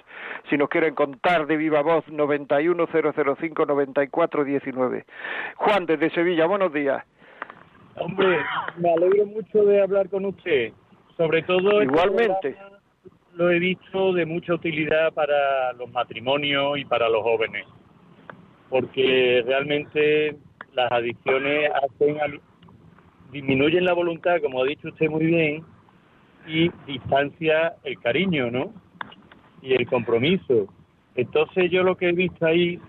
[0.49, 5.05] si nos quieren contar de viva voz, 910059419.
[5.57, 7.05] Juan, desde Sevilla, buenos días.
[7.97, 8.39] Hombre,
[8.77, 10.73] me alegro mucho de hablar con usted.
[11.17, 11.81] Sobre todo...
[11.81, 12.57] Este Igualmente.
[13.35, 17.67] Lo he visto de mucha utilidad para los matrimonios y para los jóvenes
[18.73, 20.35] porque realmente
[20.73, 22.17] las adicciones hacen
[23.31, 25.63] disminuyen la voluntad, como ha dicho usted muy bien,
[26.47, 28.73] y distancia el cariño, ¿no?
[29.61, 30.73] Y el compromiso.
[31.13, 32.79] Entonces yo lo que he visto ahí,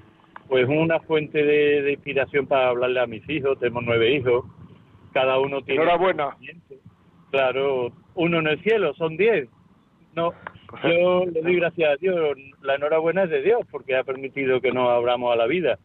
[0.49, 4.47] pues una fuente de, inspiración para hablarle a mis hijos, tenemos nueve hijos,
[5.13, 5.83] cada uno tiene...
[5.83, 6.35] Enhorabuena.
[7.31, 9.51] Claro, uno en el cielo, son diez.
[10.17, 10.33] No,
[10.83, 12.37] yo le doy gracias a Dios.
[12.63, 15.79] La enhorabuena es de Dios porque ha permitido que nos abramos a la vida.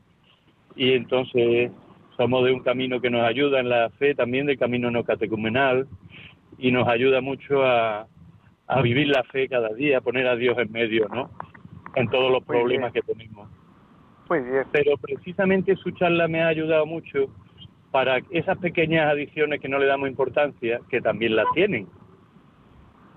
[0.75, 1.71] Y entonces
[2.17, 5.88] somos de un camino que nos ayuda en la fe, también del camino no catecumenal,
[6.58, 8.08] y nos ayuda mucho a,
[8.67, 11.30] a vivir la fe cada día, a poner a Dios en medio, ¿no?
[11.95, 13.49] En todos los problemas que tenemos.
[14.30, 14.63] Muy bien.
[14.71, 17.28] Pero precisamente su charla me ha ayudado mucho
[17.91, 21.88] para esas pequeñas adicciones que no le damos importancia, que también las tienen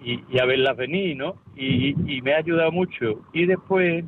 [0.05, 1.37] y, a verlas venir, ¿no?
[1.57, 3.23] Y, me ha ayudado mucho.
[3.33, 4.05] Y después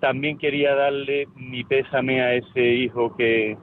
[0.00, 3.56] también quería darle mi pésame a ese hijo que,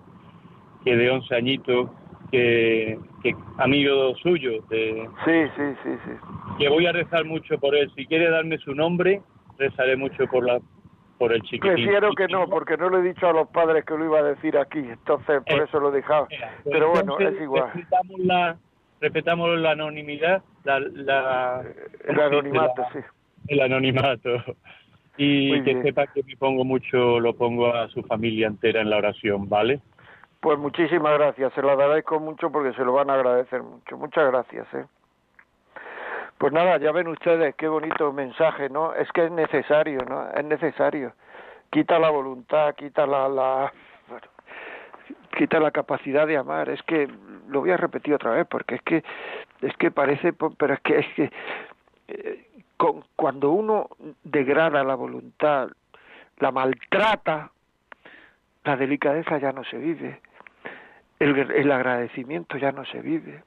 [0.84, 1.90] que de 11 añitos,
[2.32, 4.64] que, que amigo suyo.
[4.70, 6.12] De, sí, sí, sí, sí.
[6.60, 7.92] Que voy a rezar mucho por él.
[7.96, 9.22] Si quiere darme su nombre,
[9.58, 10.60] rezaré mucho por la
[11.18, 11.76] por el chiquitín.
[11.76, 14.24] Prefiero que no, porque no le he dicho a los padres que lo iba a
[14.24, 16.28] decir aquí, entonces por eh, eso lo he dejado.
[16.66, 17.72] Pero bueno, es igual.
[18.18, 18.58] La,
[19.00, 21.64] respetamos la anonimidad, la,
[22.06, 23.00] el anonimato, sí.
[23.48, 24.30] El anonimato.
[25.18, 28.98] Y que sepa que me pongo mucho, lo pongo a su familia entera en la
[28.98, 29.80] oración, ¿vale?
[30.40, 33.98] Pues muchísimas gracias, se lo agradezco mucho porque se lo van a agradecer mucho.
[33.98, 34.86] Muchas gracias, ¿eh?
[36.38, 38.94] Pues nada, ya ven ustedes qué bonito mensaje, ¿no?
[38.94, 40.30] Es que es necesario, ¿no?
[40.32, 41.14] Es necesario.
[41.70, 43.72] Quita la voluntad, quita la, la
[45.38, 46.70] quita la capacidad de amar.
[46.70, 47.08] Es que
[47.48, 49.04] lo voy a repetir otra vez porque es que
[49.64, 51.32] es que parece, pero es que es que
[52.08, 52.48] eh,
[52.78, 53.90] con, cuando uno
[54.24, 55.70] degrada la voluntad,
[56.40, 57.52] la maltrata,
[58.64, 60.22] la delicadeza ya no se vive,
[61.20, 63.44] el, el agradecimiento ya no se vive,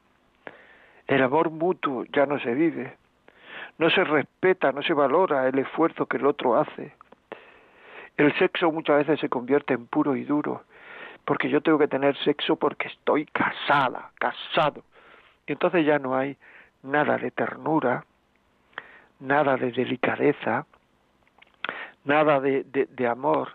[1.06, 2.96] el amor mutuo ya no se vive,
[3.78, 6.92] no se respeta, no se valora el esfuerzo que el otro hace.
[8.16, 10.62] El sexo muchas veces se convierte en puro y duro
[11.26, 14.84] porque yo tengo que tener sexo porque estoy casada, casado.
[15.46, 16.36] Y entonces ya no hay
[16.82, 18.04] nada de ternura,
[19.20, 20.66] nada de delicadeza,
[22.04, 23.52] nada de, amor,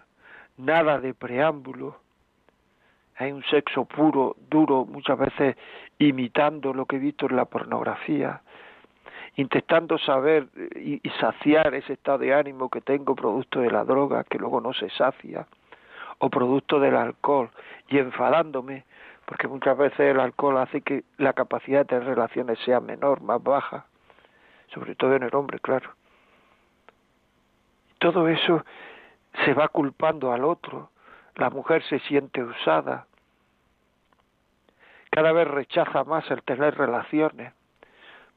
[0.58, 1.98] nada de preámbulo.
[3.18, 5.56] Hay un sexo puro, duro, muchas veces
[6.00, 8.42] imitando lo que he visto en la pornografía,
[9.36, 14.24] intentando saber y, y, saciar ese estado de ánimo que tengo producto de la droga,
[14.24, 15.46] que luego no se sacia
[16.18, 17.50] o producto del alcohol
[17.88, 18.86] y enfadándome
[19.32, 23.42] porque muchas veces el alcohol hace que la capacidad de tener relaciones sea menor, más
[23.42, 23.86] baja,
[24.74, 25.90] sobre todo en el hombre, claro.
[28.00, 28.66] Todo eso
[29.46, 30.90] se va culpando al otro,
[31.36, 33.08] la mujer se siente usada,
[35.12, 37.54] cada vez rechaza más el tener relaciones,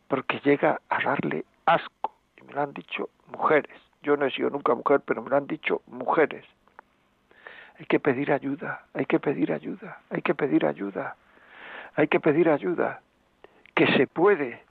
[0.07, 4.49] porque llega a darle asco, y me lo han dicho mujeres, yo no he sido
[4.49, 6.47] nunca mujer, pero me lo han dicho mujeres,
[7.79, 11.17] hay que pedir ayuda, hay que pedir ayuda, hay que pedir ayuda,
[11.95, 13.01] hay que pedir ayuda,
[13.75, 14.63] que se puede,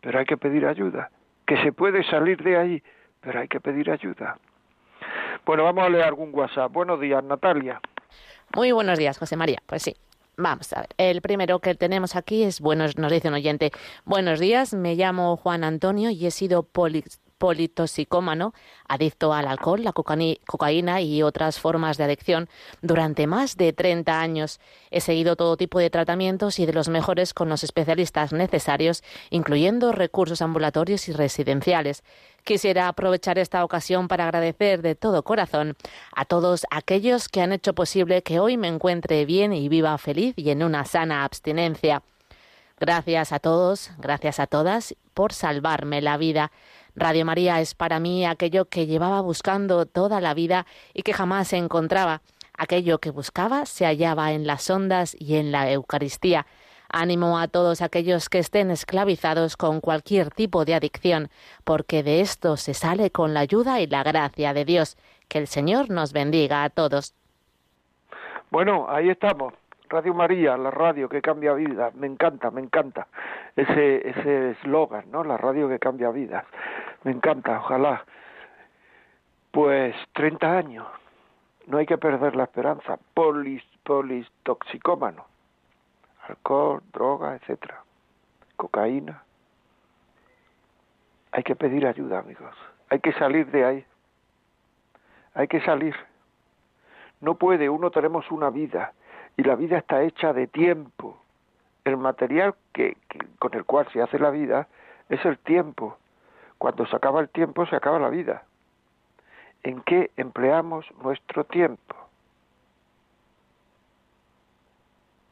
[0.00, 1.10] pero hay que pedir ayuda,
[1.46, 2.82] que se puede salir de ahí,
[3.20, 4.38] pero hay que pedir ayuda.
[5.46, 6.72] Bueno, vamos a leer algún WhatsApp.
[6.72, 7.80] Buenos días, Natalia.
[8.54, 9.58] Muy buenos días, José María.
[9.66, 9.94] Pues sí,
[10.40, 13.72] Vamos a ver, el primero que tenemos aquí es, bueno, nos dice un oyente,
[14.04, 16.62] buenos días, me llamo Juan Antonio y he sido
[17.38, 18.52] politoxicómano,
[18.86, 22.48] adicto al alcohol, la cocaína y otras formas de adicción
[22.82, 24.60] durante más de 30 años.
[24.90, 29.92] He seguido todo tipo de tratamientos y de los mejores con los especialistas necesarios, incluyendo
[29.92, 32.02] recursos ambulatorios y residenciales.
[32.44, 35.76] Quisiera aprovechar esta ocasión para agradecer de todo corazón
[36.14, 40.34] a todos aquellos que han hecho posible que hoy me encuentre bien y viva feliz
[40.36, 42.02] y en una sana abstinencia.
[42.80, 46.52] Gracias a todos, gracias a todas por salvarme la vida.
[46.98, 51.52] Radio María es para mí aquello que llevaba buscando toda la vida y que jamás
[51.52, 52.22] encontraba.
[52.56, 56.46] Aquello que buscaba se hallaba en las ondas y en la Eucaristía.
[56.90, 61.28] Ánimo a todos aquellos que estén esclavizados con cualquier tipo de adicción,
[61.62, 64.96] porque de esto se sale con la ayuda y la gracia de Dios.
[65.28, 67.14] Que el Señor nos bendiga a todos.
[68.50, 69.54] Bueno, ahí estamos.
[69.88, 71.94] Radio María, la radio que cambia vidas.
[71.94, 73.06] Me encanta, me encanta
[73.56, 75.24] ese ese eslogan, ¿no?
[75.24, 76.44] La radio que cambia vidas.
[77.04, 78.04] Me encanta, ojalá.
[79.50, 80.86] Pues 30 años.
[81.66, 82.98] No hay que perder la esperanza.
[83.14, 85.26] Polis, polistoxicómano.
[86.28, 87.82] Alcohol, droga, etcétera.
[88.56, 89.22] Cocaína.
[91.32, 92.54] Hay que pedir ayuda, amigos.
[92.90, 93.86] Hay que salir de ahí.
[95.34, 95.94] Hay que salir.
[97.20, 98.92] No puede, uno tenemos una vida
[99.38, 101.16] y la vida está hecha de tiempo.
[101.84, 102.96] El material que,
[103.38, 104.66] con el cual se hace la vida
[105.08, 105.96] es el tiempo.
[106.58, 108.42] Cuando se acaba el tiempo, se acaba la vida.
[109.62, 111.94] ¿En qué empleamos nuestro tiempo?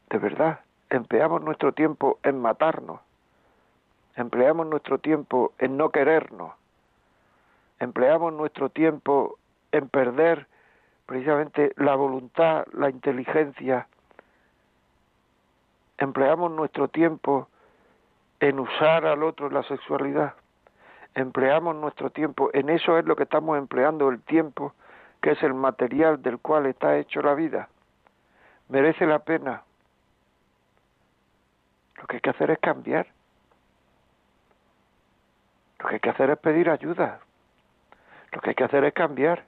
[0.09, 3.01] De verdad, empleamos nuestro tiempo en matarnos,
[4.15, 6.53] empleamos nuestro tiempo en no querernos,
[7.79, 9.37] empleamos nuestro tiempo
[9.73, 10.47] en perder
[11.05, 13.87] precisamente la voluntad, la inteligencia,
[15.97, 17.47] empleamos nuestro tiempo
[18.39, 20.35] en usar al otro la sexualidad,
[21.15, 24.73] empleamos nuestro tiempo, en eso es lo que estamos empleando el tiempo,
[25.21, 27.69] que es el material del cual está hecho la vida.
[28.69, 29.63] Merece la pena.
[31.95, 33.07] Lo que hay que hacer es cambiar.
[35.79, 37.19] Lo que hay que hacer es pedir ayuda.
[38.31, 39.45] Lo que hay que hacer es cambiar.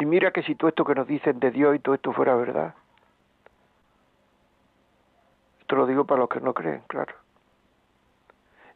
[0.00, 2.34] Y mira que si todo esto que nos dicen de Dios y todo esto fuera
[2.34, 2.74] verdad.
[5.70, 7.14] Esto lo digo para los que no creen, claro.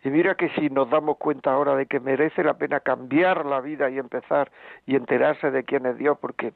[0.05, 3.61] Y mira que si nos damos cuenta ahora de que merece la pena cambiar la
[3.61, 4.53] vida y empezar
[4.87, 6.53] y enterarse de quién es Dios, porque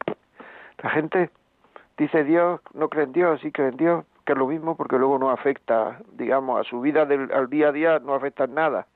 [0.80, 1.30] la gente
[1.97, 4.97] dice Dios, no cree en Dios, sí cree en Dios, que es lo mismo porque
[4.97, 8.86] luego no afecta, digamos, a su vida del, al día a día no afecta nada,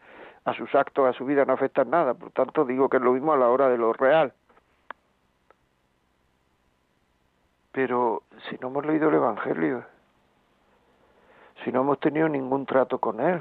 [0.44, 3.14] a sus actos, a su vida no afecta nada, por tanto digo que es lo
[3.14, 4.32] mismo a la hora de lo real.
[7.72, 9.84] Pero si no hemos leído el Evangelio,
[11.64, 13.40] si no hemos tenido ningún trato con Él,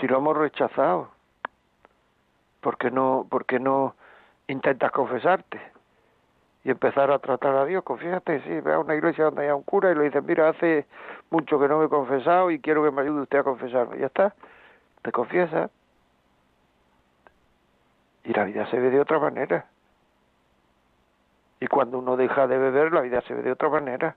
[0.00, 1.10] si lo hemos rechazado,
[2.60, 3.94] ¿por qué no, por no
[4.46, 5.60] intentas confesarte
[6.64, 7.82] y empezar a tratar a Dios?
[7.84, 10.86] Confiésate, sí, ve a una iglesia donde haya un cura y le dices, mira, hace
[11.30, 13.98] mucho que no me he confesado y quiero que me ayude usted a confesarme.
[13.98, 14.34] Ya está,
[15.02, 15.70] te confiesa
[18.24, 19.66] y la vida se ve de otra manera.
[21.60, 24.16] Y cuando uno deja de beber, la vida se ve de otra manera.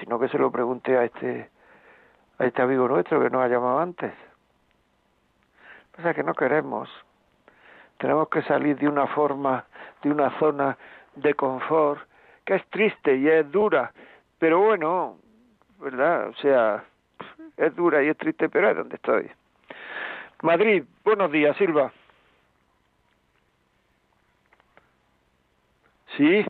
[0.00, 1.50] Sino que se lo pregunte a este,
[2.38, 4.12] a este amigo nuestro que nos ha llamado antes.
[5.98, 6.88] O sea que no queremos.
[7.98, 9.64] Tenemos que salir de una forma,
[10.02, 10.76] de una zona
[11.14, 12.00] de confort
[12.44, 13.92] que es triste y es dura,
[14.38, 15.16] pero bueno,
[15.80, 16.28] ¿verdad?
[16.28, 16.84] O sea,
[17.56, 19.30] es dura y es triste, pero es donde estoy.
[20.42, 21.90] Madrid, buenos días, Silva.
[26.16, 26.46] Sí.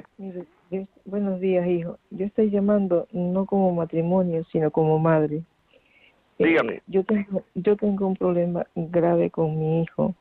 [1.04, 1.98] buenos días, hijo.
[2.10, 5.42] Yo estoy llamando no como matrimonio, sino como madre.
[6.38, 6.74] Dígame.
[6.74, 10.14] Eh, yo tengo yo tengo un problema grave con mi hijo,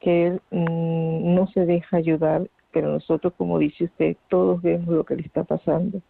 [0.00, 5.04] que él mm, no se deja ayudar, pero nosotros, como dice usted, todos vemos lo
[5.04, 6.00] que le está pasando,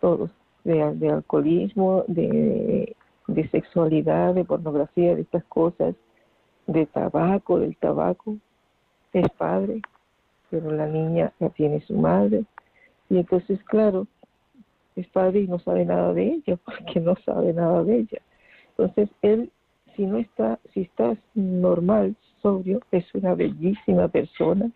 [0.00, 0.30] todos,
[0.64, 2.94] de, de alcoholismo, de,
[3.28, 5.94] de sexualidad, de pornografía, de estas cosas,
[6.66, 8.36] de tabaco, del tabaco,
[9.12, 9.80] es padre,
[10.50, 12.44] pero la niña ya tiene su madre,
[13.08, 14.06] y entonces, claro,
[14.96, 18.20] es padre y no sabe nada de ella, porque no sabe nada de ella
[18.76, 19.50] entonces, él,
[19.94, 24.70] si no está, si está normal, sobrio, es una bellísima persona,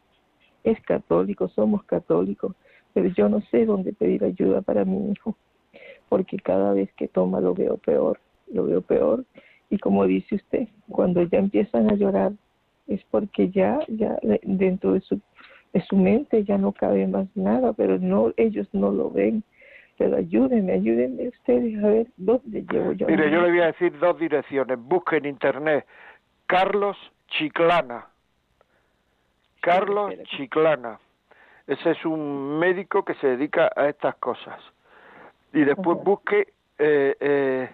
[0.64, 2.54] es católico, somos católicos,
[2.94, 5.36] pero yo no sé dónde pedir ayuda para mi hijo,
[6.08, 8.20] porque cada vez que toma lo veo peor,
[8.52, 9.24] lo veo peor,
[9.70, 12.32] y como dice usted, cuando ya empiezan a llorar
[12.86, 15.20] es porque ya, ya dentro de su,
[15.74, 19.42] de su mente ya no cabe más nada, pero no, ellos no lo ven,
[19.98, 23.06] pero ayúdenme, ayúdenme ustedes a ver dónde llevo yo.
[23.08, 24.78] Mire, yo le voy a decir dos direcciones.
[24.78, 25.84] Busque en internet
[26.46, 26.96] Carlos
[27.26, 28.06] Chiclana.
[29.60, 31.00] Carlos Chiclana.
[31.66, 34.58] Ese es un médico que se dedica a estas cosas.
[35.52, 37.68] Y después busque eh, eh,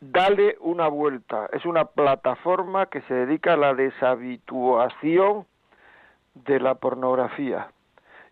[0.00, 1.48] Dale una vuelta.
[1.52, 5.46] Es una plataforma que se dedica a la deshabituación
[6.34, 7.70] de la pornografía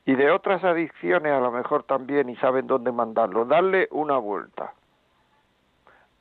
[0.07, 3.45] y de otras adicciones a lo mejor también y saben dónde mandarlo.
[3.45, 4.73] Darle una vuelta.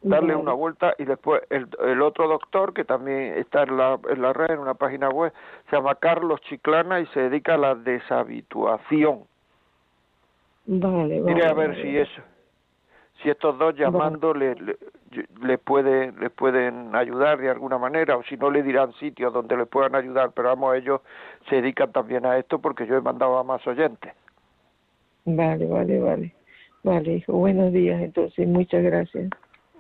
[0.02, 4.22] Darle una vuelta y después el, el, otro doctor que también está en la, en
[4.22, 5.32] la red, en una página web,
[5.70, 9.22] se llama Carlos Chiclana y se dedica a la deshabituación.
[10.66, 12.22] Vale, Mire a ver si eso
[13.24, 14.78] si estos dos llamando le, le,
[15.64, 19.66] puede, le pueden ayudar de alguna manera o si no le dirán sitios donde le
[19.66, 21.02] puedan ayudar, pero vamos, ellos
[21.50, 24.14] se dedican también a esto porque yo he mandado a más oyentes.
[25.26, 26.34] Vale, vale, vale.
[26.84, 27.34] Vale, hijo.
[27.34, 28.48] Buenos días, entonces.
[28.48, 29.30] Muchas gracias.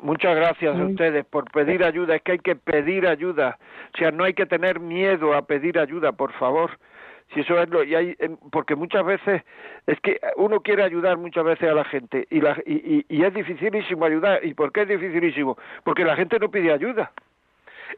[0.02, 2.16] Muchas gracias a ustedes por pedir ayuda.
[2.16, 3.58] Es que hay que pedir ayuda.
[3.94, 6.72] O sea, no hay que tener miedo a pedir ayuda, por favor.
[7.34, 9.44] Si eso es lo y hay em, porque muchas veces
[9.88, 13.34] es que uno quiere ayudar muchas veces a la gente y la y, y, es
[13.34, 14.46] dificilísimo ayudar.
[14.46, 15.58] ¿Y por qué es dificilísimo?
[15.84, 17.12] Porque la gente no pide ayuda.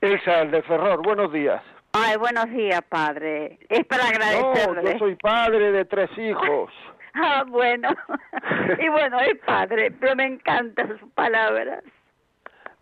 [0.02, 1.62] Elsa, el de Ferror, buenos días.
[1.94, 3.58] Ay, buenos días, padre.
[3.70, 4.84] Es para agradecerle.
[4.84, 6.72] No, yo soy padre de tres hijos.
[7.14, 7.90] ah, bueno.
[8.80, 11.84] y bueno, es padre, pero me encantan sus palabras.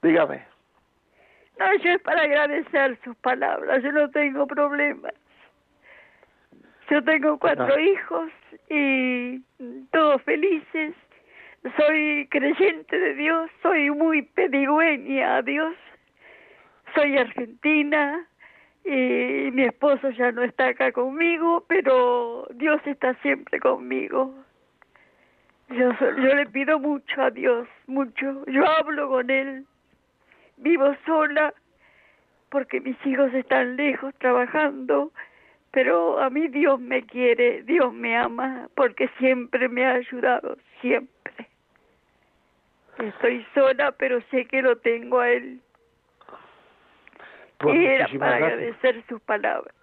[0.01, 0.43] Dígame.
[1.59, 3.83] No, yo es para agradecer sus palabras.
[3.83, 5.13] Yo no tengo problemas.
[6.89, 8.29] Yo tengo cuatro hijos
[8.69, 9.39] y
[9.91, 10.93] todos felices.
[11.77, 15.75] Soy creyente de Dios, soy muy pedigüeña a Dios.
[16.93, 18.27] Soy argentina
[18.83, 24.33] y mi esposo ya no está acá conmigo, pero Dios está siempre conmigo.
[25.69, 28.45] Yo, yo le pido mucho a Dios, mucho.
[28.47, 29.65] Yo hablo con Él.
[30.57, 31.53] Vivo sola
[32.49, 35.11] porque mis hijos están lejos trabajando
[35.73, 41.47] pero a mí Dios me quiere, Dios me ama, porque siempre me ha ayudado, siempre.
[42.99, 45.59] Estoy sola, pero sé que lo tengo a Él.
[47.57, 49.73] Pues y era para agradecer sus palabras.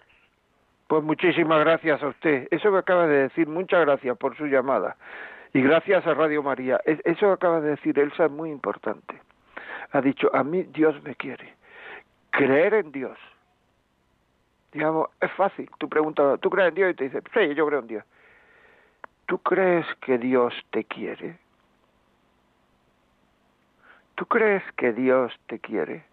[0.86, 2.46] Pues muchísimas gracias a usted.
[2.52, 4.96] Eso que acaba de decir, muchas gracias por su llamada.
[5.52, 6.80] Y gracias a Radio María.
[6.84, 9.20] Eso que acaba de decir Elsa es muy importante.
[9.90, 11.52] Ha dicho, a mí Dios me quiere.
[12.30, 13.18] Creer en Dios
[14.72, 15.68] Digamos, es fácil.
[15.78, 16.90] Tú preguntas, ¿tú crees en Dios?
[16.90, 18.04] Y te dice, sí, yo creo en Dios.
[19.26, 21.38] ¿Tú crees que Dios te quiere?
[24.14, 26.04] ¿Tú crees que Dios te quiere?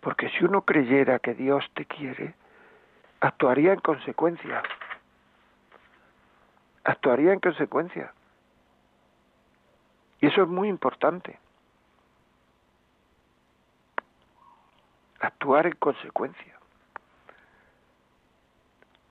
[0.00, 2.34] Porque si uno creyera que Dios te quiere,
[3.20, 4.62] actuaría en consecuencia.
[6.84, 8.12] Actuaría en consecuencia.
[10.20, 11.38] Y eso es muy importante.
[15.20, 16.53] Actuar en consecuencia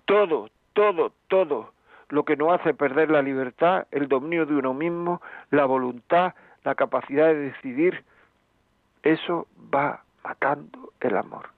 [0.05, 1.71] todo, todo, todo
[2.09, 6.33] lo que nos hace perder la libertad, el dominio de uno mismo, la voluntad,
[6.63, 8.03] la capacidad de decidir,
[9.01, 11.49] eso va matando el amor.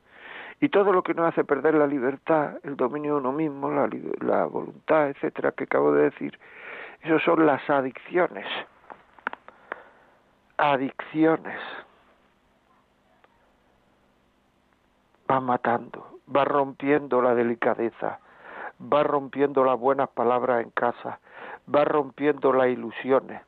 [0.62, 3.90] Y todo lo que nos hace perder la libertad, el dominio de uno mismo, la,
[4.22, 6.40] la voluntad, etcétera, que acabo de decir,
[7.02, 8.48] eso son las adicciones.
[10.58, 11.60] Adicciones.
[15.30, 18.20] Va matando, va rompiendo la delicadeza,
[18.82, 21.20] va rompiendo las buenas palabras en casa,
[21.74, 23.42] va rompiendo las ilusiones,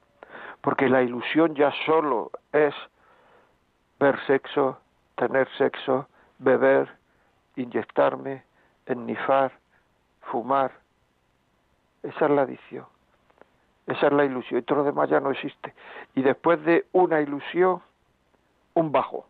[0.62, 2.74] porque la ilusión ya solo es
[4.00, 4.80] ver sexo,
[5.16, 6.08] tener sexo,
[6.40, 6.90] beber,
[7.56, 8.44] inyectarme,
[8.86, 9.52] ennifar,
[10.22, 10.72] fumar.
[12.04, 12.86] Esa es la adicción.
[13.88, 14.60] Esa es la ilusión.
[14.60, 15.74] Y todo lo demás ya no existe.
[16.16, 17.82] Y después de una ilusión,
[18.74, 19.26] un bajo.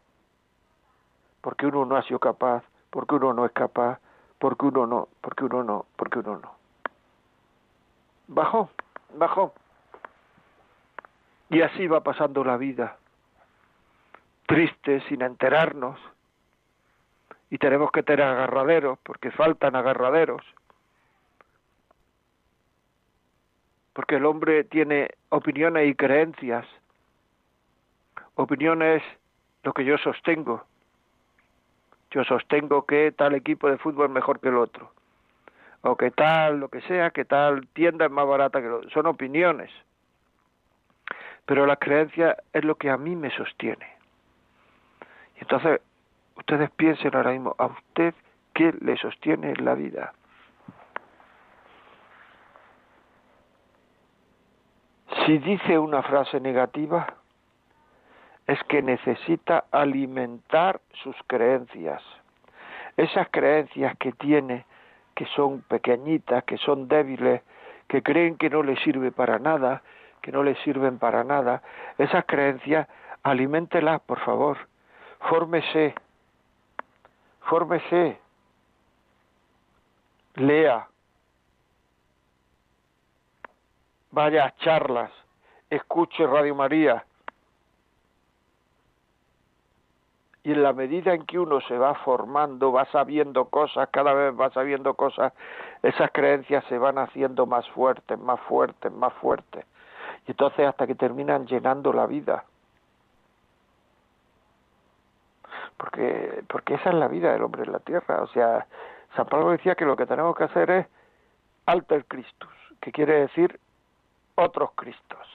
[1.41, 3.99] Porque uno no ha sido capaz, porque uno no es capaz,
[4.39, 6.55] porque uno no, porque uno no, porque uno no.
[8.27, 8.69] Bajó,
[9.15, 9.53] bajó.
[11.49, 12.97] Y así va pasando la vida,
[14.45, 15.99] triste, sin enterarnos.
[17.49, 20.43] Y tenemos que tener agarraderos, porque faltan agarraderos.
[23.93, 26.67] Porque el hombre tiene opiniones y creencias.
[28.35, 29.01] Opiniones
[29.63, 30.65] lo que yo sostengo
[32.11, 34.91] yo sostengo que tal equipo de fútbol es mejor que el otro,
[35.81, 38.89] o que tal, lo que sea, que tal tienda es más barata que el otro.
[38.89, 39.71] Son opiniones.
[41.45, 43.87] Pero la creencia es lo que a mí me sostiene.
[45.37, 45.79] Y entonces,
[46.35, 48.13] ustedes piensen ahora mismo, ¿a usted
[48.53, 50.13] qué le sostiene en la vida?
[55.25, 57.15] Si dice una frase negativa,
[58.47, 62.01] es que necesita alimentar sus creencias.
[62.95, 64.65] Esas creencias que tiene,
[65.15, 67.41] que son pequeñitas, que son débiles,
[67.87, 69.83] que creen que no le sirve para nada,
[70.21, 71.61] que no le sirven para nada,
[71.97, 72.87] esas creencias,
[73.23, 74.57] aliméntelas, por favor.
[75.19, 75.93] Fórmese,
[77.41, 78.19] fórmese,
[80.35, 80.87] lea,
[84.11, 85.11] vaya a charlas,
[85.69, 87.06] escuche Radio María,
[90.47, 94.33] y en la medida en que uno se va formando, va sabiendo cosas, cada vez
[94.33, 95.33] va sabiendo cosas,
[95.83, 99.65] esas creencias se van haciendo más fuertes, más fuertes, más fuertes.
[100.25, 102.45] Y entonces hasta que terminan llenando la vida.
[105.75, 108.21] Porque, porque esa es la vida del hombre en la tierra.
[108.23, 108.65] O sea,
[109.17, 110.87] San Pablo decía que lo que tenemos que hacer es
[111.65, 113.59] alter Christus, que quiere decir
[114.35, 115.27] otros Cristos.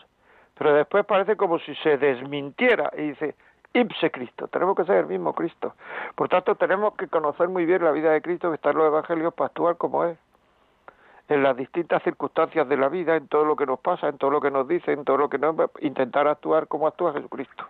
[0.56, 3.34] Pero después parece como si se desmintiera y dice,
[3.74, 5.74] ipse Cristo, tenemos que ser el mismo Cristo.
[6.14, 9.46] Por tanto, tenemos que conocer muy bien la vida de Cristo en los Evangelios para
[9.46, 10.18] actuar como es.
[11.28, 14.30] En las distintas circunstancias de la vida, en todo lo que nos pasa, en todo
[14.30, 15.56] lo que nos dice, en todo lo que nos...
[15.80, 17.64] intentar actuar como actúa Jesucristo.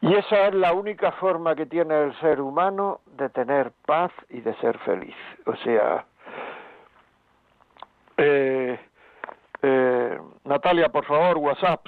[0.00, 4.40] Y esa es la única forma que tiene el ser humano de tener paz y
[4.40, 5.14] de ser feliz.
[5.46, 6.04] O sea,
[8.16, 8.80] eh,
[9.62, 11.86] eh, Natalia, por favor, WhatsApp.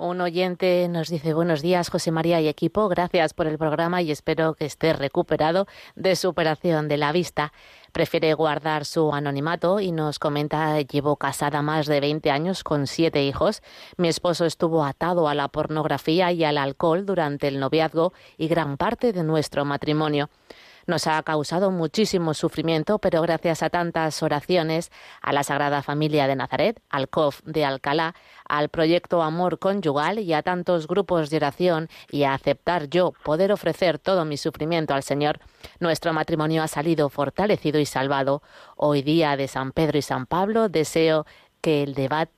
[0.00, 2.88] Un oyente nos dice buenos días, José María y equipo.
[2.88, 7.52] Gracias por el programa y espero que esté recuperado de su operación de la vista.
[7.90, 13.24] Prefiere guardar su anonimato y nos comenta llevo casada más de 20 años con siete
[13.24, 13.60] hijos.
[13.96, 18.76] Mi esposo estuvo atado a la pornografía y al alcohol durante el noviazgo y gran
[18.76, 20.30] parte de nuestro matrimonio.
[20.88, 26.34] Nos ha causado muchísimo sufrimiento, pero gracias a tantas oraciones, a la Sagrada Familia de
[26.34, 28.14] Nazaret, al COF de Alcalá,
[28.48, 33.52] al proyecto Amor Conyugal y a tantos grupos de oración y a aceptar yo poder
[33.52, 35.40] ofrecer todo mi sufrimiento al Señor,
[35.78, 38.40] nuestro matrimonio ha salido fortalecido y salvado.
[38.74, 41.26] Hoy día de San Pedro y San Pablo deseo
[41.60, 42.32] que el debate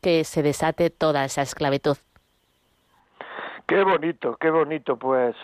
[0.00, 1.96] que se desate toda esa esclavitud.
[3.66, 5.34] Qué bonito, qué bonito, pues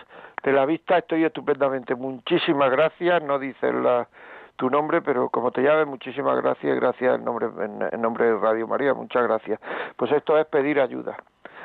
[0.42, 1.94] de la vista estoy estupendamente.
[1.94, 4.08] Muchísimas gracias, no dices la,
[4.56, 7.48] tu nombre, pero como te llames, muchísimas gracias, gracias en nombre,
[7.92, 9.60] en, nombre de Radio María, muchas gracias.
[9.96, 11.16] Pues esto es pedir ayuda.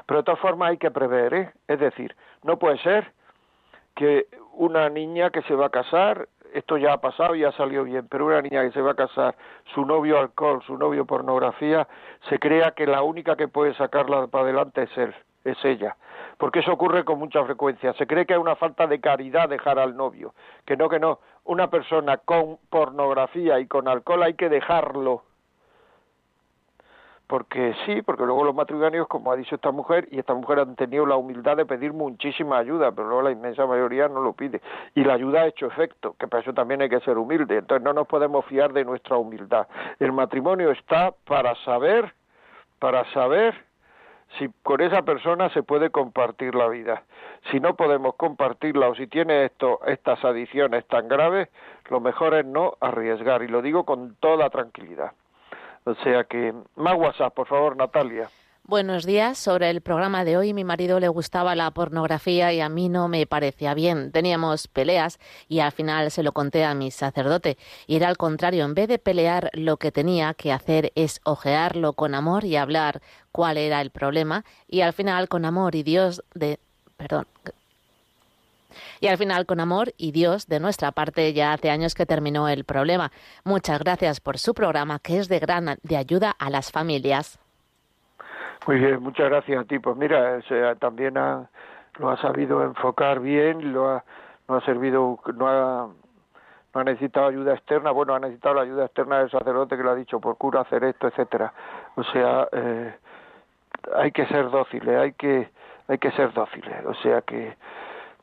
[0.05, 1.51] Pero de todas formas hay que prever, ¿eh?
[1.67, 3.11] Es decir, no puede ser
[3.95, 7.83] que una niña que se va a casar, esto ya ha pasado y ha salido
[7.83, 9.35] bien, pero una niña que se va a casar,
[9.73, 11.87] su novio alcohol, su novio pornografía,
[12.29, 15.13] se crea que la única que puede sacarla para adelante es él,
[15.47, 15.95] es ella
[16.37, 17.93] porque eso ocurre con mucha frecuencia.
[17.93, 20.33] Se cree que hay una falta de caridad dejar al novio,
[20.65, 21.19] que no, que no.
[21.45, 25.23] Una persona con pornografía y con alcohol hay que dejarlo.
[27.25, 30.77] Porque sí, porque luego los matrimonios, como ha dicho esta mujer, y esta mujer han
[30.77, 34.61] tenido la humildad de pedir muchísima ayuda, pero luego la inmensa mayoría no lo pide.
[34.95, 37.57] Y la ayuda ha hecho efecto, que para eso también hay que ser humilde.
[37.57, 39.67] Entonces no nos podemos fiar de nuestra humildad.
[39.99, 42.13] El matrimonio está para saber,
[42.79, 43.66] para saber
[44.37, 47.03] si con esa persona se puede compartir la vida.
[47.51, 51.49] Si no podemos compartirla o si tiene esto, estas adicciones tan graves,
[51.89, 55.13] lo mejor es no arriesgar y lo digo con toda tranquilidad.
[55.85, 58.29] O sea que más WhatsApp, por favor, Natalia.
[58.69, 59.37] Buenos días.
[59.37, 63.07] Sobre el programa de hoy, mi marido le gustaba la pornografía y a mí no
[63.07, 64.11] me parecía bien.
[64.11, 67.57] Teníamos peleas y al final se lo conté a mi sacerdote.
[67.87, 71.93] Y era al contrario, en vez de pelear, lo que tenía que hacer es ojearlo
[71.93, 73.01] con amor y hablar
[73.31, 74.43] cuál era el problema.
[74.67, 76.59] Y al final, con amor y Dios de.
[76.97, 77.25] Perdón.
[78.99, 82.49] Y al final, con amor y Dios de nuestra parte, ya hace años que terminó
[82.49, 83.13] el problema.
[83.45, 87.39] Muchas gracias por su programa, que es de gran de ayuda a las familias.
[88.67, 89.79] Muy bien, muchas gracias a ti.
[89.79, 90.41] Pues mira,
[90.79, 94.03] también lo ha sabido enfocar bien, lo ha,
[94.49, 95.87] no ha servido, no ha,
[96.73, 99.91] no ha necesitado ayuda externa, bueno, ha necesitado la ayuda externa del sacerdote que lo
[99.91, 101.53] ha dicho, por cura hacer esto, etcétera.
[101.95, 102.93] O sea, eh,
[103.95, 105.49] hay que ser dóciles, hay que,
[105.87, 106.85] hay que ser dóciles.
[106.85, 107.55] O sea que,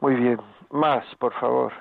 [0.01, 0.39] muy bien.
[0.71, 1.73] Más, por favor.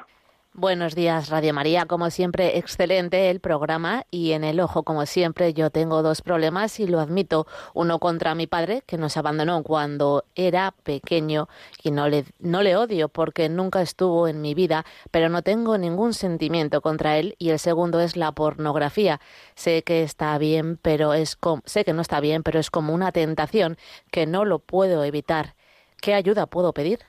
[0.55, 1.87] Buenos días, Radio María.
[1.87, 6.79] Como siempre, excelente el programa y en el ojo, como siempre, yo tengo dos problemas
[6.79, 7.47] y lo admito.
[7.73, 11.49] Uno contra mi padre, que nos abandonó cuando era pequeño
[11.81, 15.79] y no le, no le odio porque nunca estuvo en mi vida, pero no tengo
[15.79, 17.35] ningún sentimiento contra él.
[17.39, 19.19] Y el segundo es la pornografía.
[19.55, 21.35] Sé que está bien, pero es
[21.65, 23.75] sé que no está bien, pero es como una tentación
[24.11, 25.55] que no lo puedo evitar.
[25.99, 26.99] ¿Qué ayuda puedo pedir?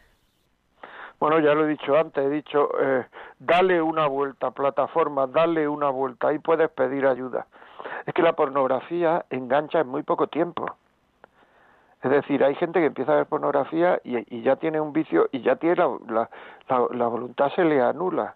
[1.25, 3.07] Bueno, ya lo he dicho antes, he dicho, eh,
[3.39, 7.47] dale una vuelta, plataforma, dale una vuelta, ahí puedes pedir ayuda.
[8.05, 10.67] Es que la pornografía engancha en muy poco tiempo.
[12.03, 15.41] Es decir, hay gente que empieza a ver pornografía y, ya tiene un vicio y
[15.41, 16.29] ya tiene la,
[16.69, 18.35] la, voluntad se le anula.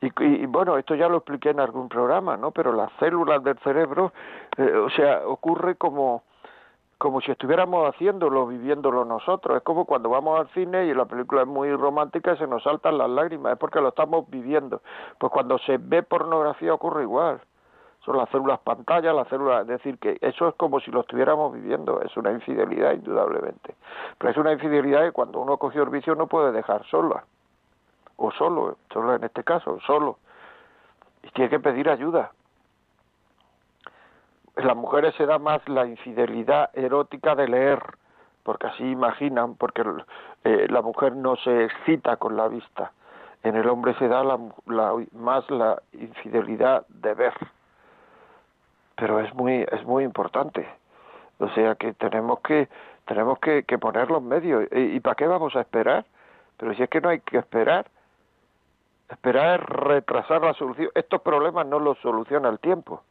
[0.00, 2.50] Y, bueno, esto ya lo expliqué en algún programa, ¿no?
[2.50, 4.12] Pero las células del cerebro,
[4.56, 6.24] eh, o sea, ocurre como
[7.02, 9.56] como si estuviéramos haciéndolo, viviéndolo nosotros.
[9.56, 12.62] Es como cuando vamos al cine y la película es muy romántica y se nos
[12.62, 14.82] saltan las lágrimas, es porque lo estamos viviendo.
[15.18, 17.40] Pues cuando se ve pornografía ocurre igual.
[18.04, 21.52] Son las células pantalla, las células, es decir, que eso es como si lo estuviéramos
[21.52, 23.74] viviendo, es una infidelidad indudablemente.
[24.18, 27.24] Pero es una infidelidad que cuando uno cogió el vicio no puede dejar sola,
[28.14, 30.18] o solo, solo en este caso, solo.
[31.24, 32.30] Y tiene que pedir ayuda
[34.56, 37.80] las mujeres se da más la infidelidad erótica de leer,
[38.42, 39.82] porque así imaginan, porque
[40.44, 42.92] eh, la mujer no se excita con la vista.
[43.42, 44.38] En el hombre se da la,
[45.12, 47.34] más la infidelidad de ver,
[48.96, 50.68] pero es muy es muy importante.
[51.38, 52.68] O sea que tenemos que
[53.06, 56.04] tenemos que, que poner los medios ¿Y, para qué vamos a esperar
[56.56, 57.86] pero si es que no hay que esperar
[59.10, 60.90] esperar es retrasar la solución.
[60.94, 63.02] Estos problemas no los soluciona el tiempo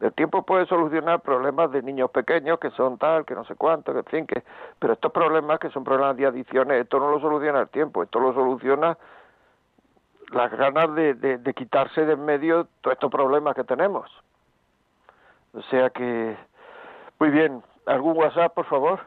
[0.00, 3.92] el tiempo puede solucionar problemas de niños pequeños que son tal, que no sé cuánto,
[3.92, 4.44] que en fin, que,
[4.78, 8.20] pero estos problemas que son problemas de adicciones, esto no lo soluciona el tiempo, esto
[8.20, 8.96] lo soluciona
[10.30, 14.10] las ganas de, de, quitarse de en medio todos estos problemas que tenemos.
[15.54, 16.36] O sea que,
[17.18, 19.00] muy bien, ¿algún WhatsApp, por favor?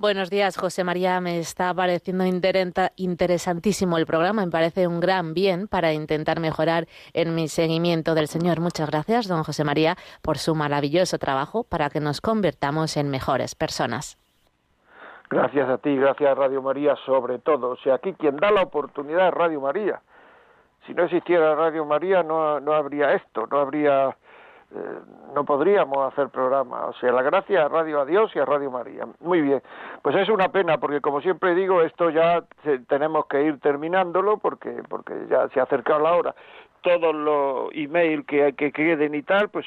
[0.00, 1.20] Buenos días, José María.
[1.20, 4.46] Me está pareciendo interesantísimo el programa.
[4.46, 8.60] Me parece un gran bien para intentar mejorar en mi seguimiento del Señor.
[8.60, 13.54] Muchas gracias, don José María, por su maravilloso trabajo para que nos convirtamos en mejores
[13.54, 14.16] personas.
[15.28, 17.72] Gracias a ti, gracias a Radio María sobre todo.
[17.72, 20.00] O sea, aquí quien da la oportunidad es Radio María.
[20.86, 24.16] Si no existiera Radio María no, no habría esto, no habría
[24.74, 24.98] eh,
[25.34, 26.86] no podríamos hacer programa.
[26.86, 29.06] O sea, la gracia a Radio a Dios y a Radio María.
[29.20, 29.62] Muy bien.
[30.02, 32.44] Pues es una pena porque como siempre digo, esto ya
[32.88, 36.34] tenemos que ir terminándolo porque porque ya se ha acercado la hora.
[36.82, 39.66] Todos los emails que, que queden y tal, pues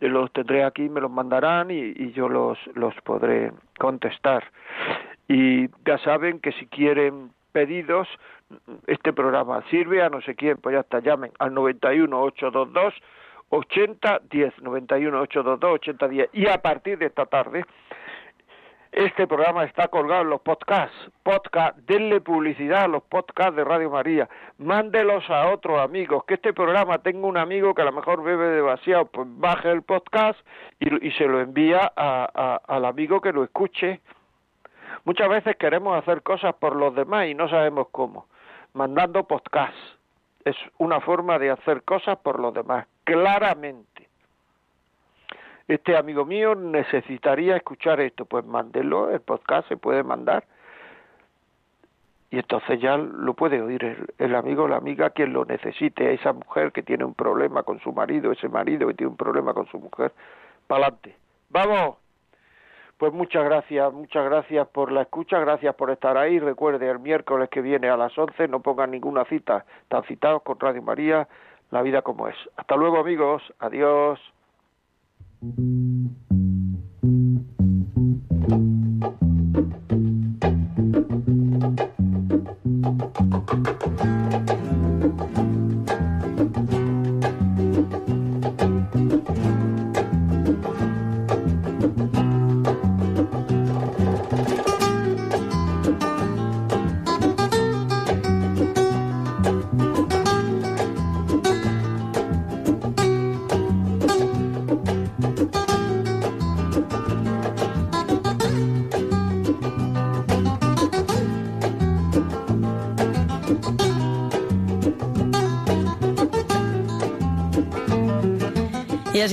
[0.00, 4.44] los tendré aquí, me los mandarán y, y yo los, los podré contestar.
[5.28, 8.08] Y ya saben que si quieren pedidos,
[8.86, 12.94] este programa sirve a no sé quién, pues ya está, llamen al 91 822
[13.52, 17.64] 8010 91 822 8010 y a partir de esta tarde
[18.92, 20.94] este programa está colgado en los podcasts.
[21.22, 24.28] Podcast, denle publicidad a los podcasts de Radio María.
[24.58, 26.24] Mándelos a otros amigos.
[26.26, 29.80] Que este programa tenga un amigo que a lo mejor bebe demasiado, pues baje el
[29.80, 30.38] podcast
[30.78, 34.02] y, se lo envía al amigo que lo escuche.
[35.04, 38.26] Muchas veces queremos hacer cosas por los demás y no sabemos cómo.
[38.74, 40.01] Mandando podcasts.
[40.44, 44.08] Es una forma de hacer cosas por los demás claramente.
[45.68, 50.44] Este amigo mío necesitaría escuchar esto, pues mándelo, el podcast se puede mandar
[52.30, 56.14] y entonces ya lo puede oír el, el, amigo o la amiga quien lo necesite,
[56.14, 59.52] esa mujer que tiene un problema con su marido, ese marido que tiene un problema
[59.52, 60.12] con su mujer,
[60.66, 61.14] para adelante.
[61.50, 62.01] Vamos.
[63.02, 66.38] Pues muchas gracias, muchas gracias por la escucha, gracias por estar ahí.
[66.38, 70.60] Recuerde, el miércoles que viene a las 11 no pongan ninguna cita, están citados con
[70.60, 71.26] Radio María
[71.72, 72.36] la vida como es.
[72.56, 74.20] Hasta luego amigos, adiós.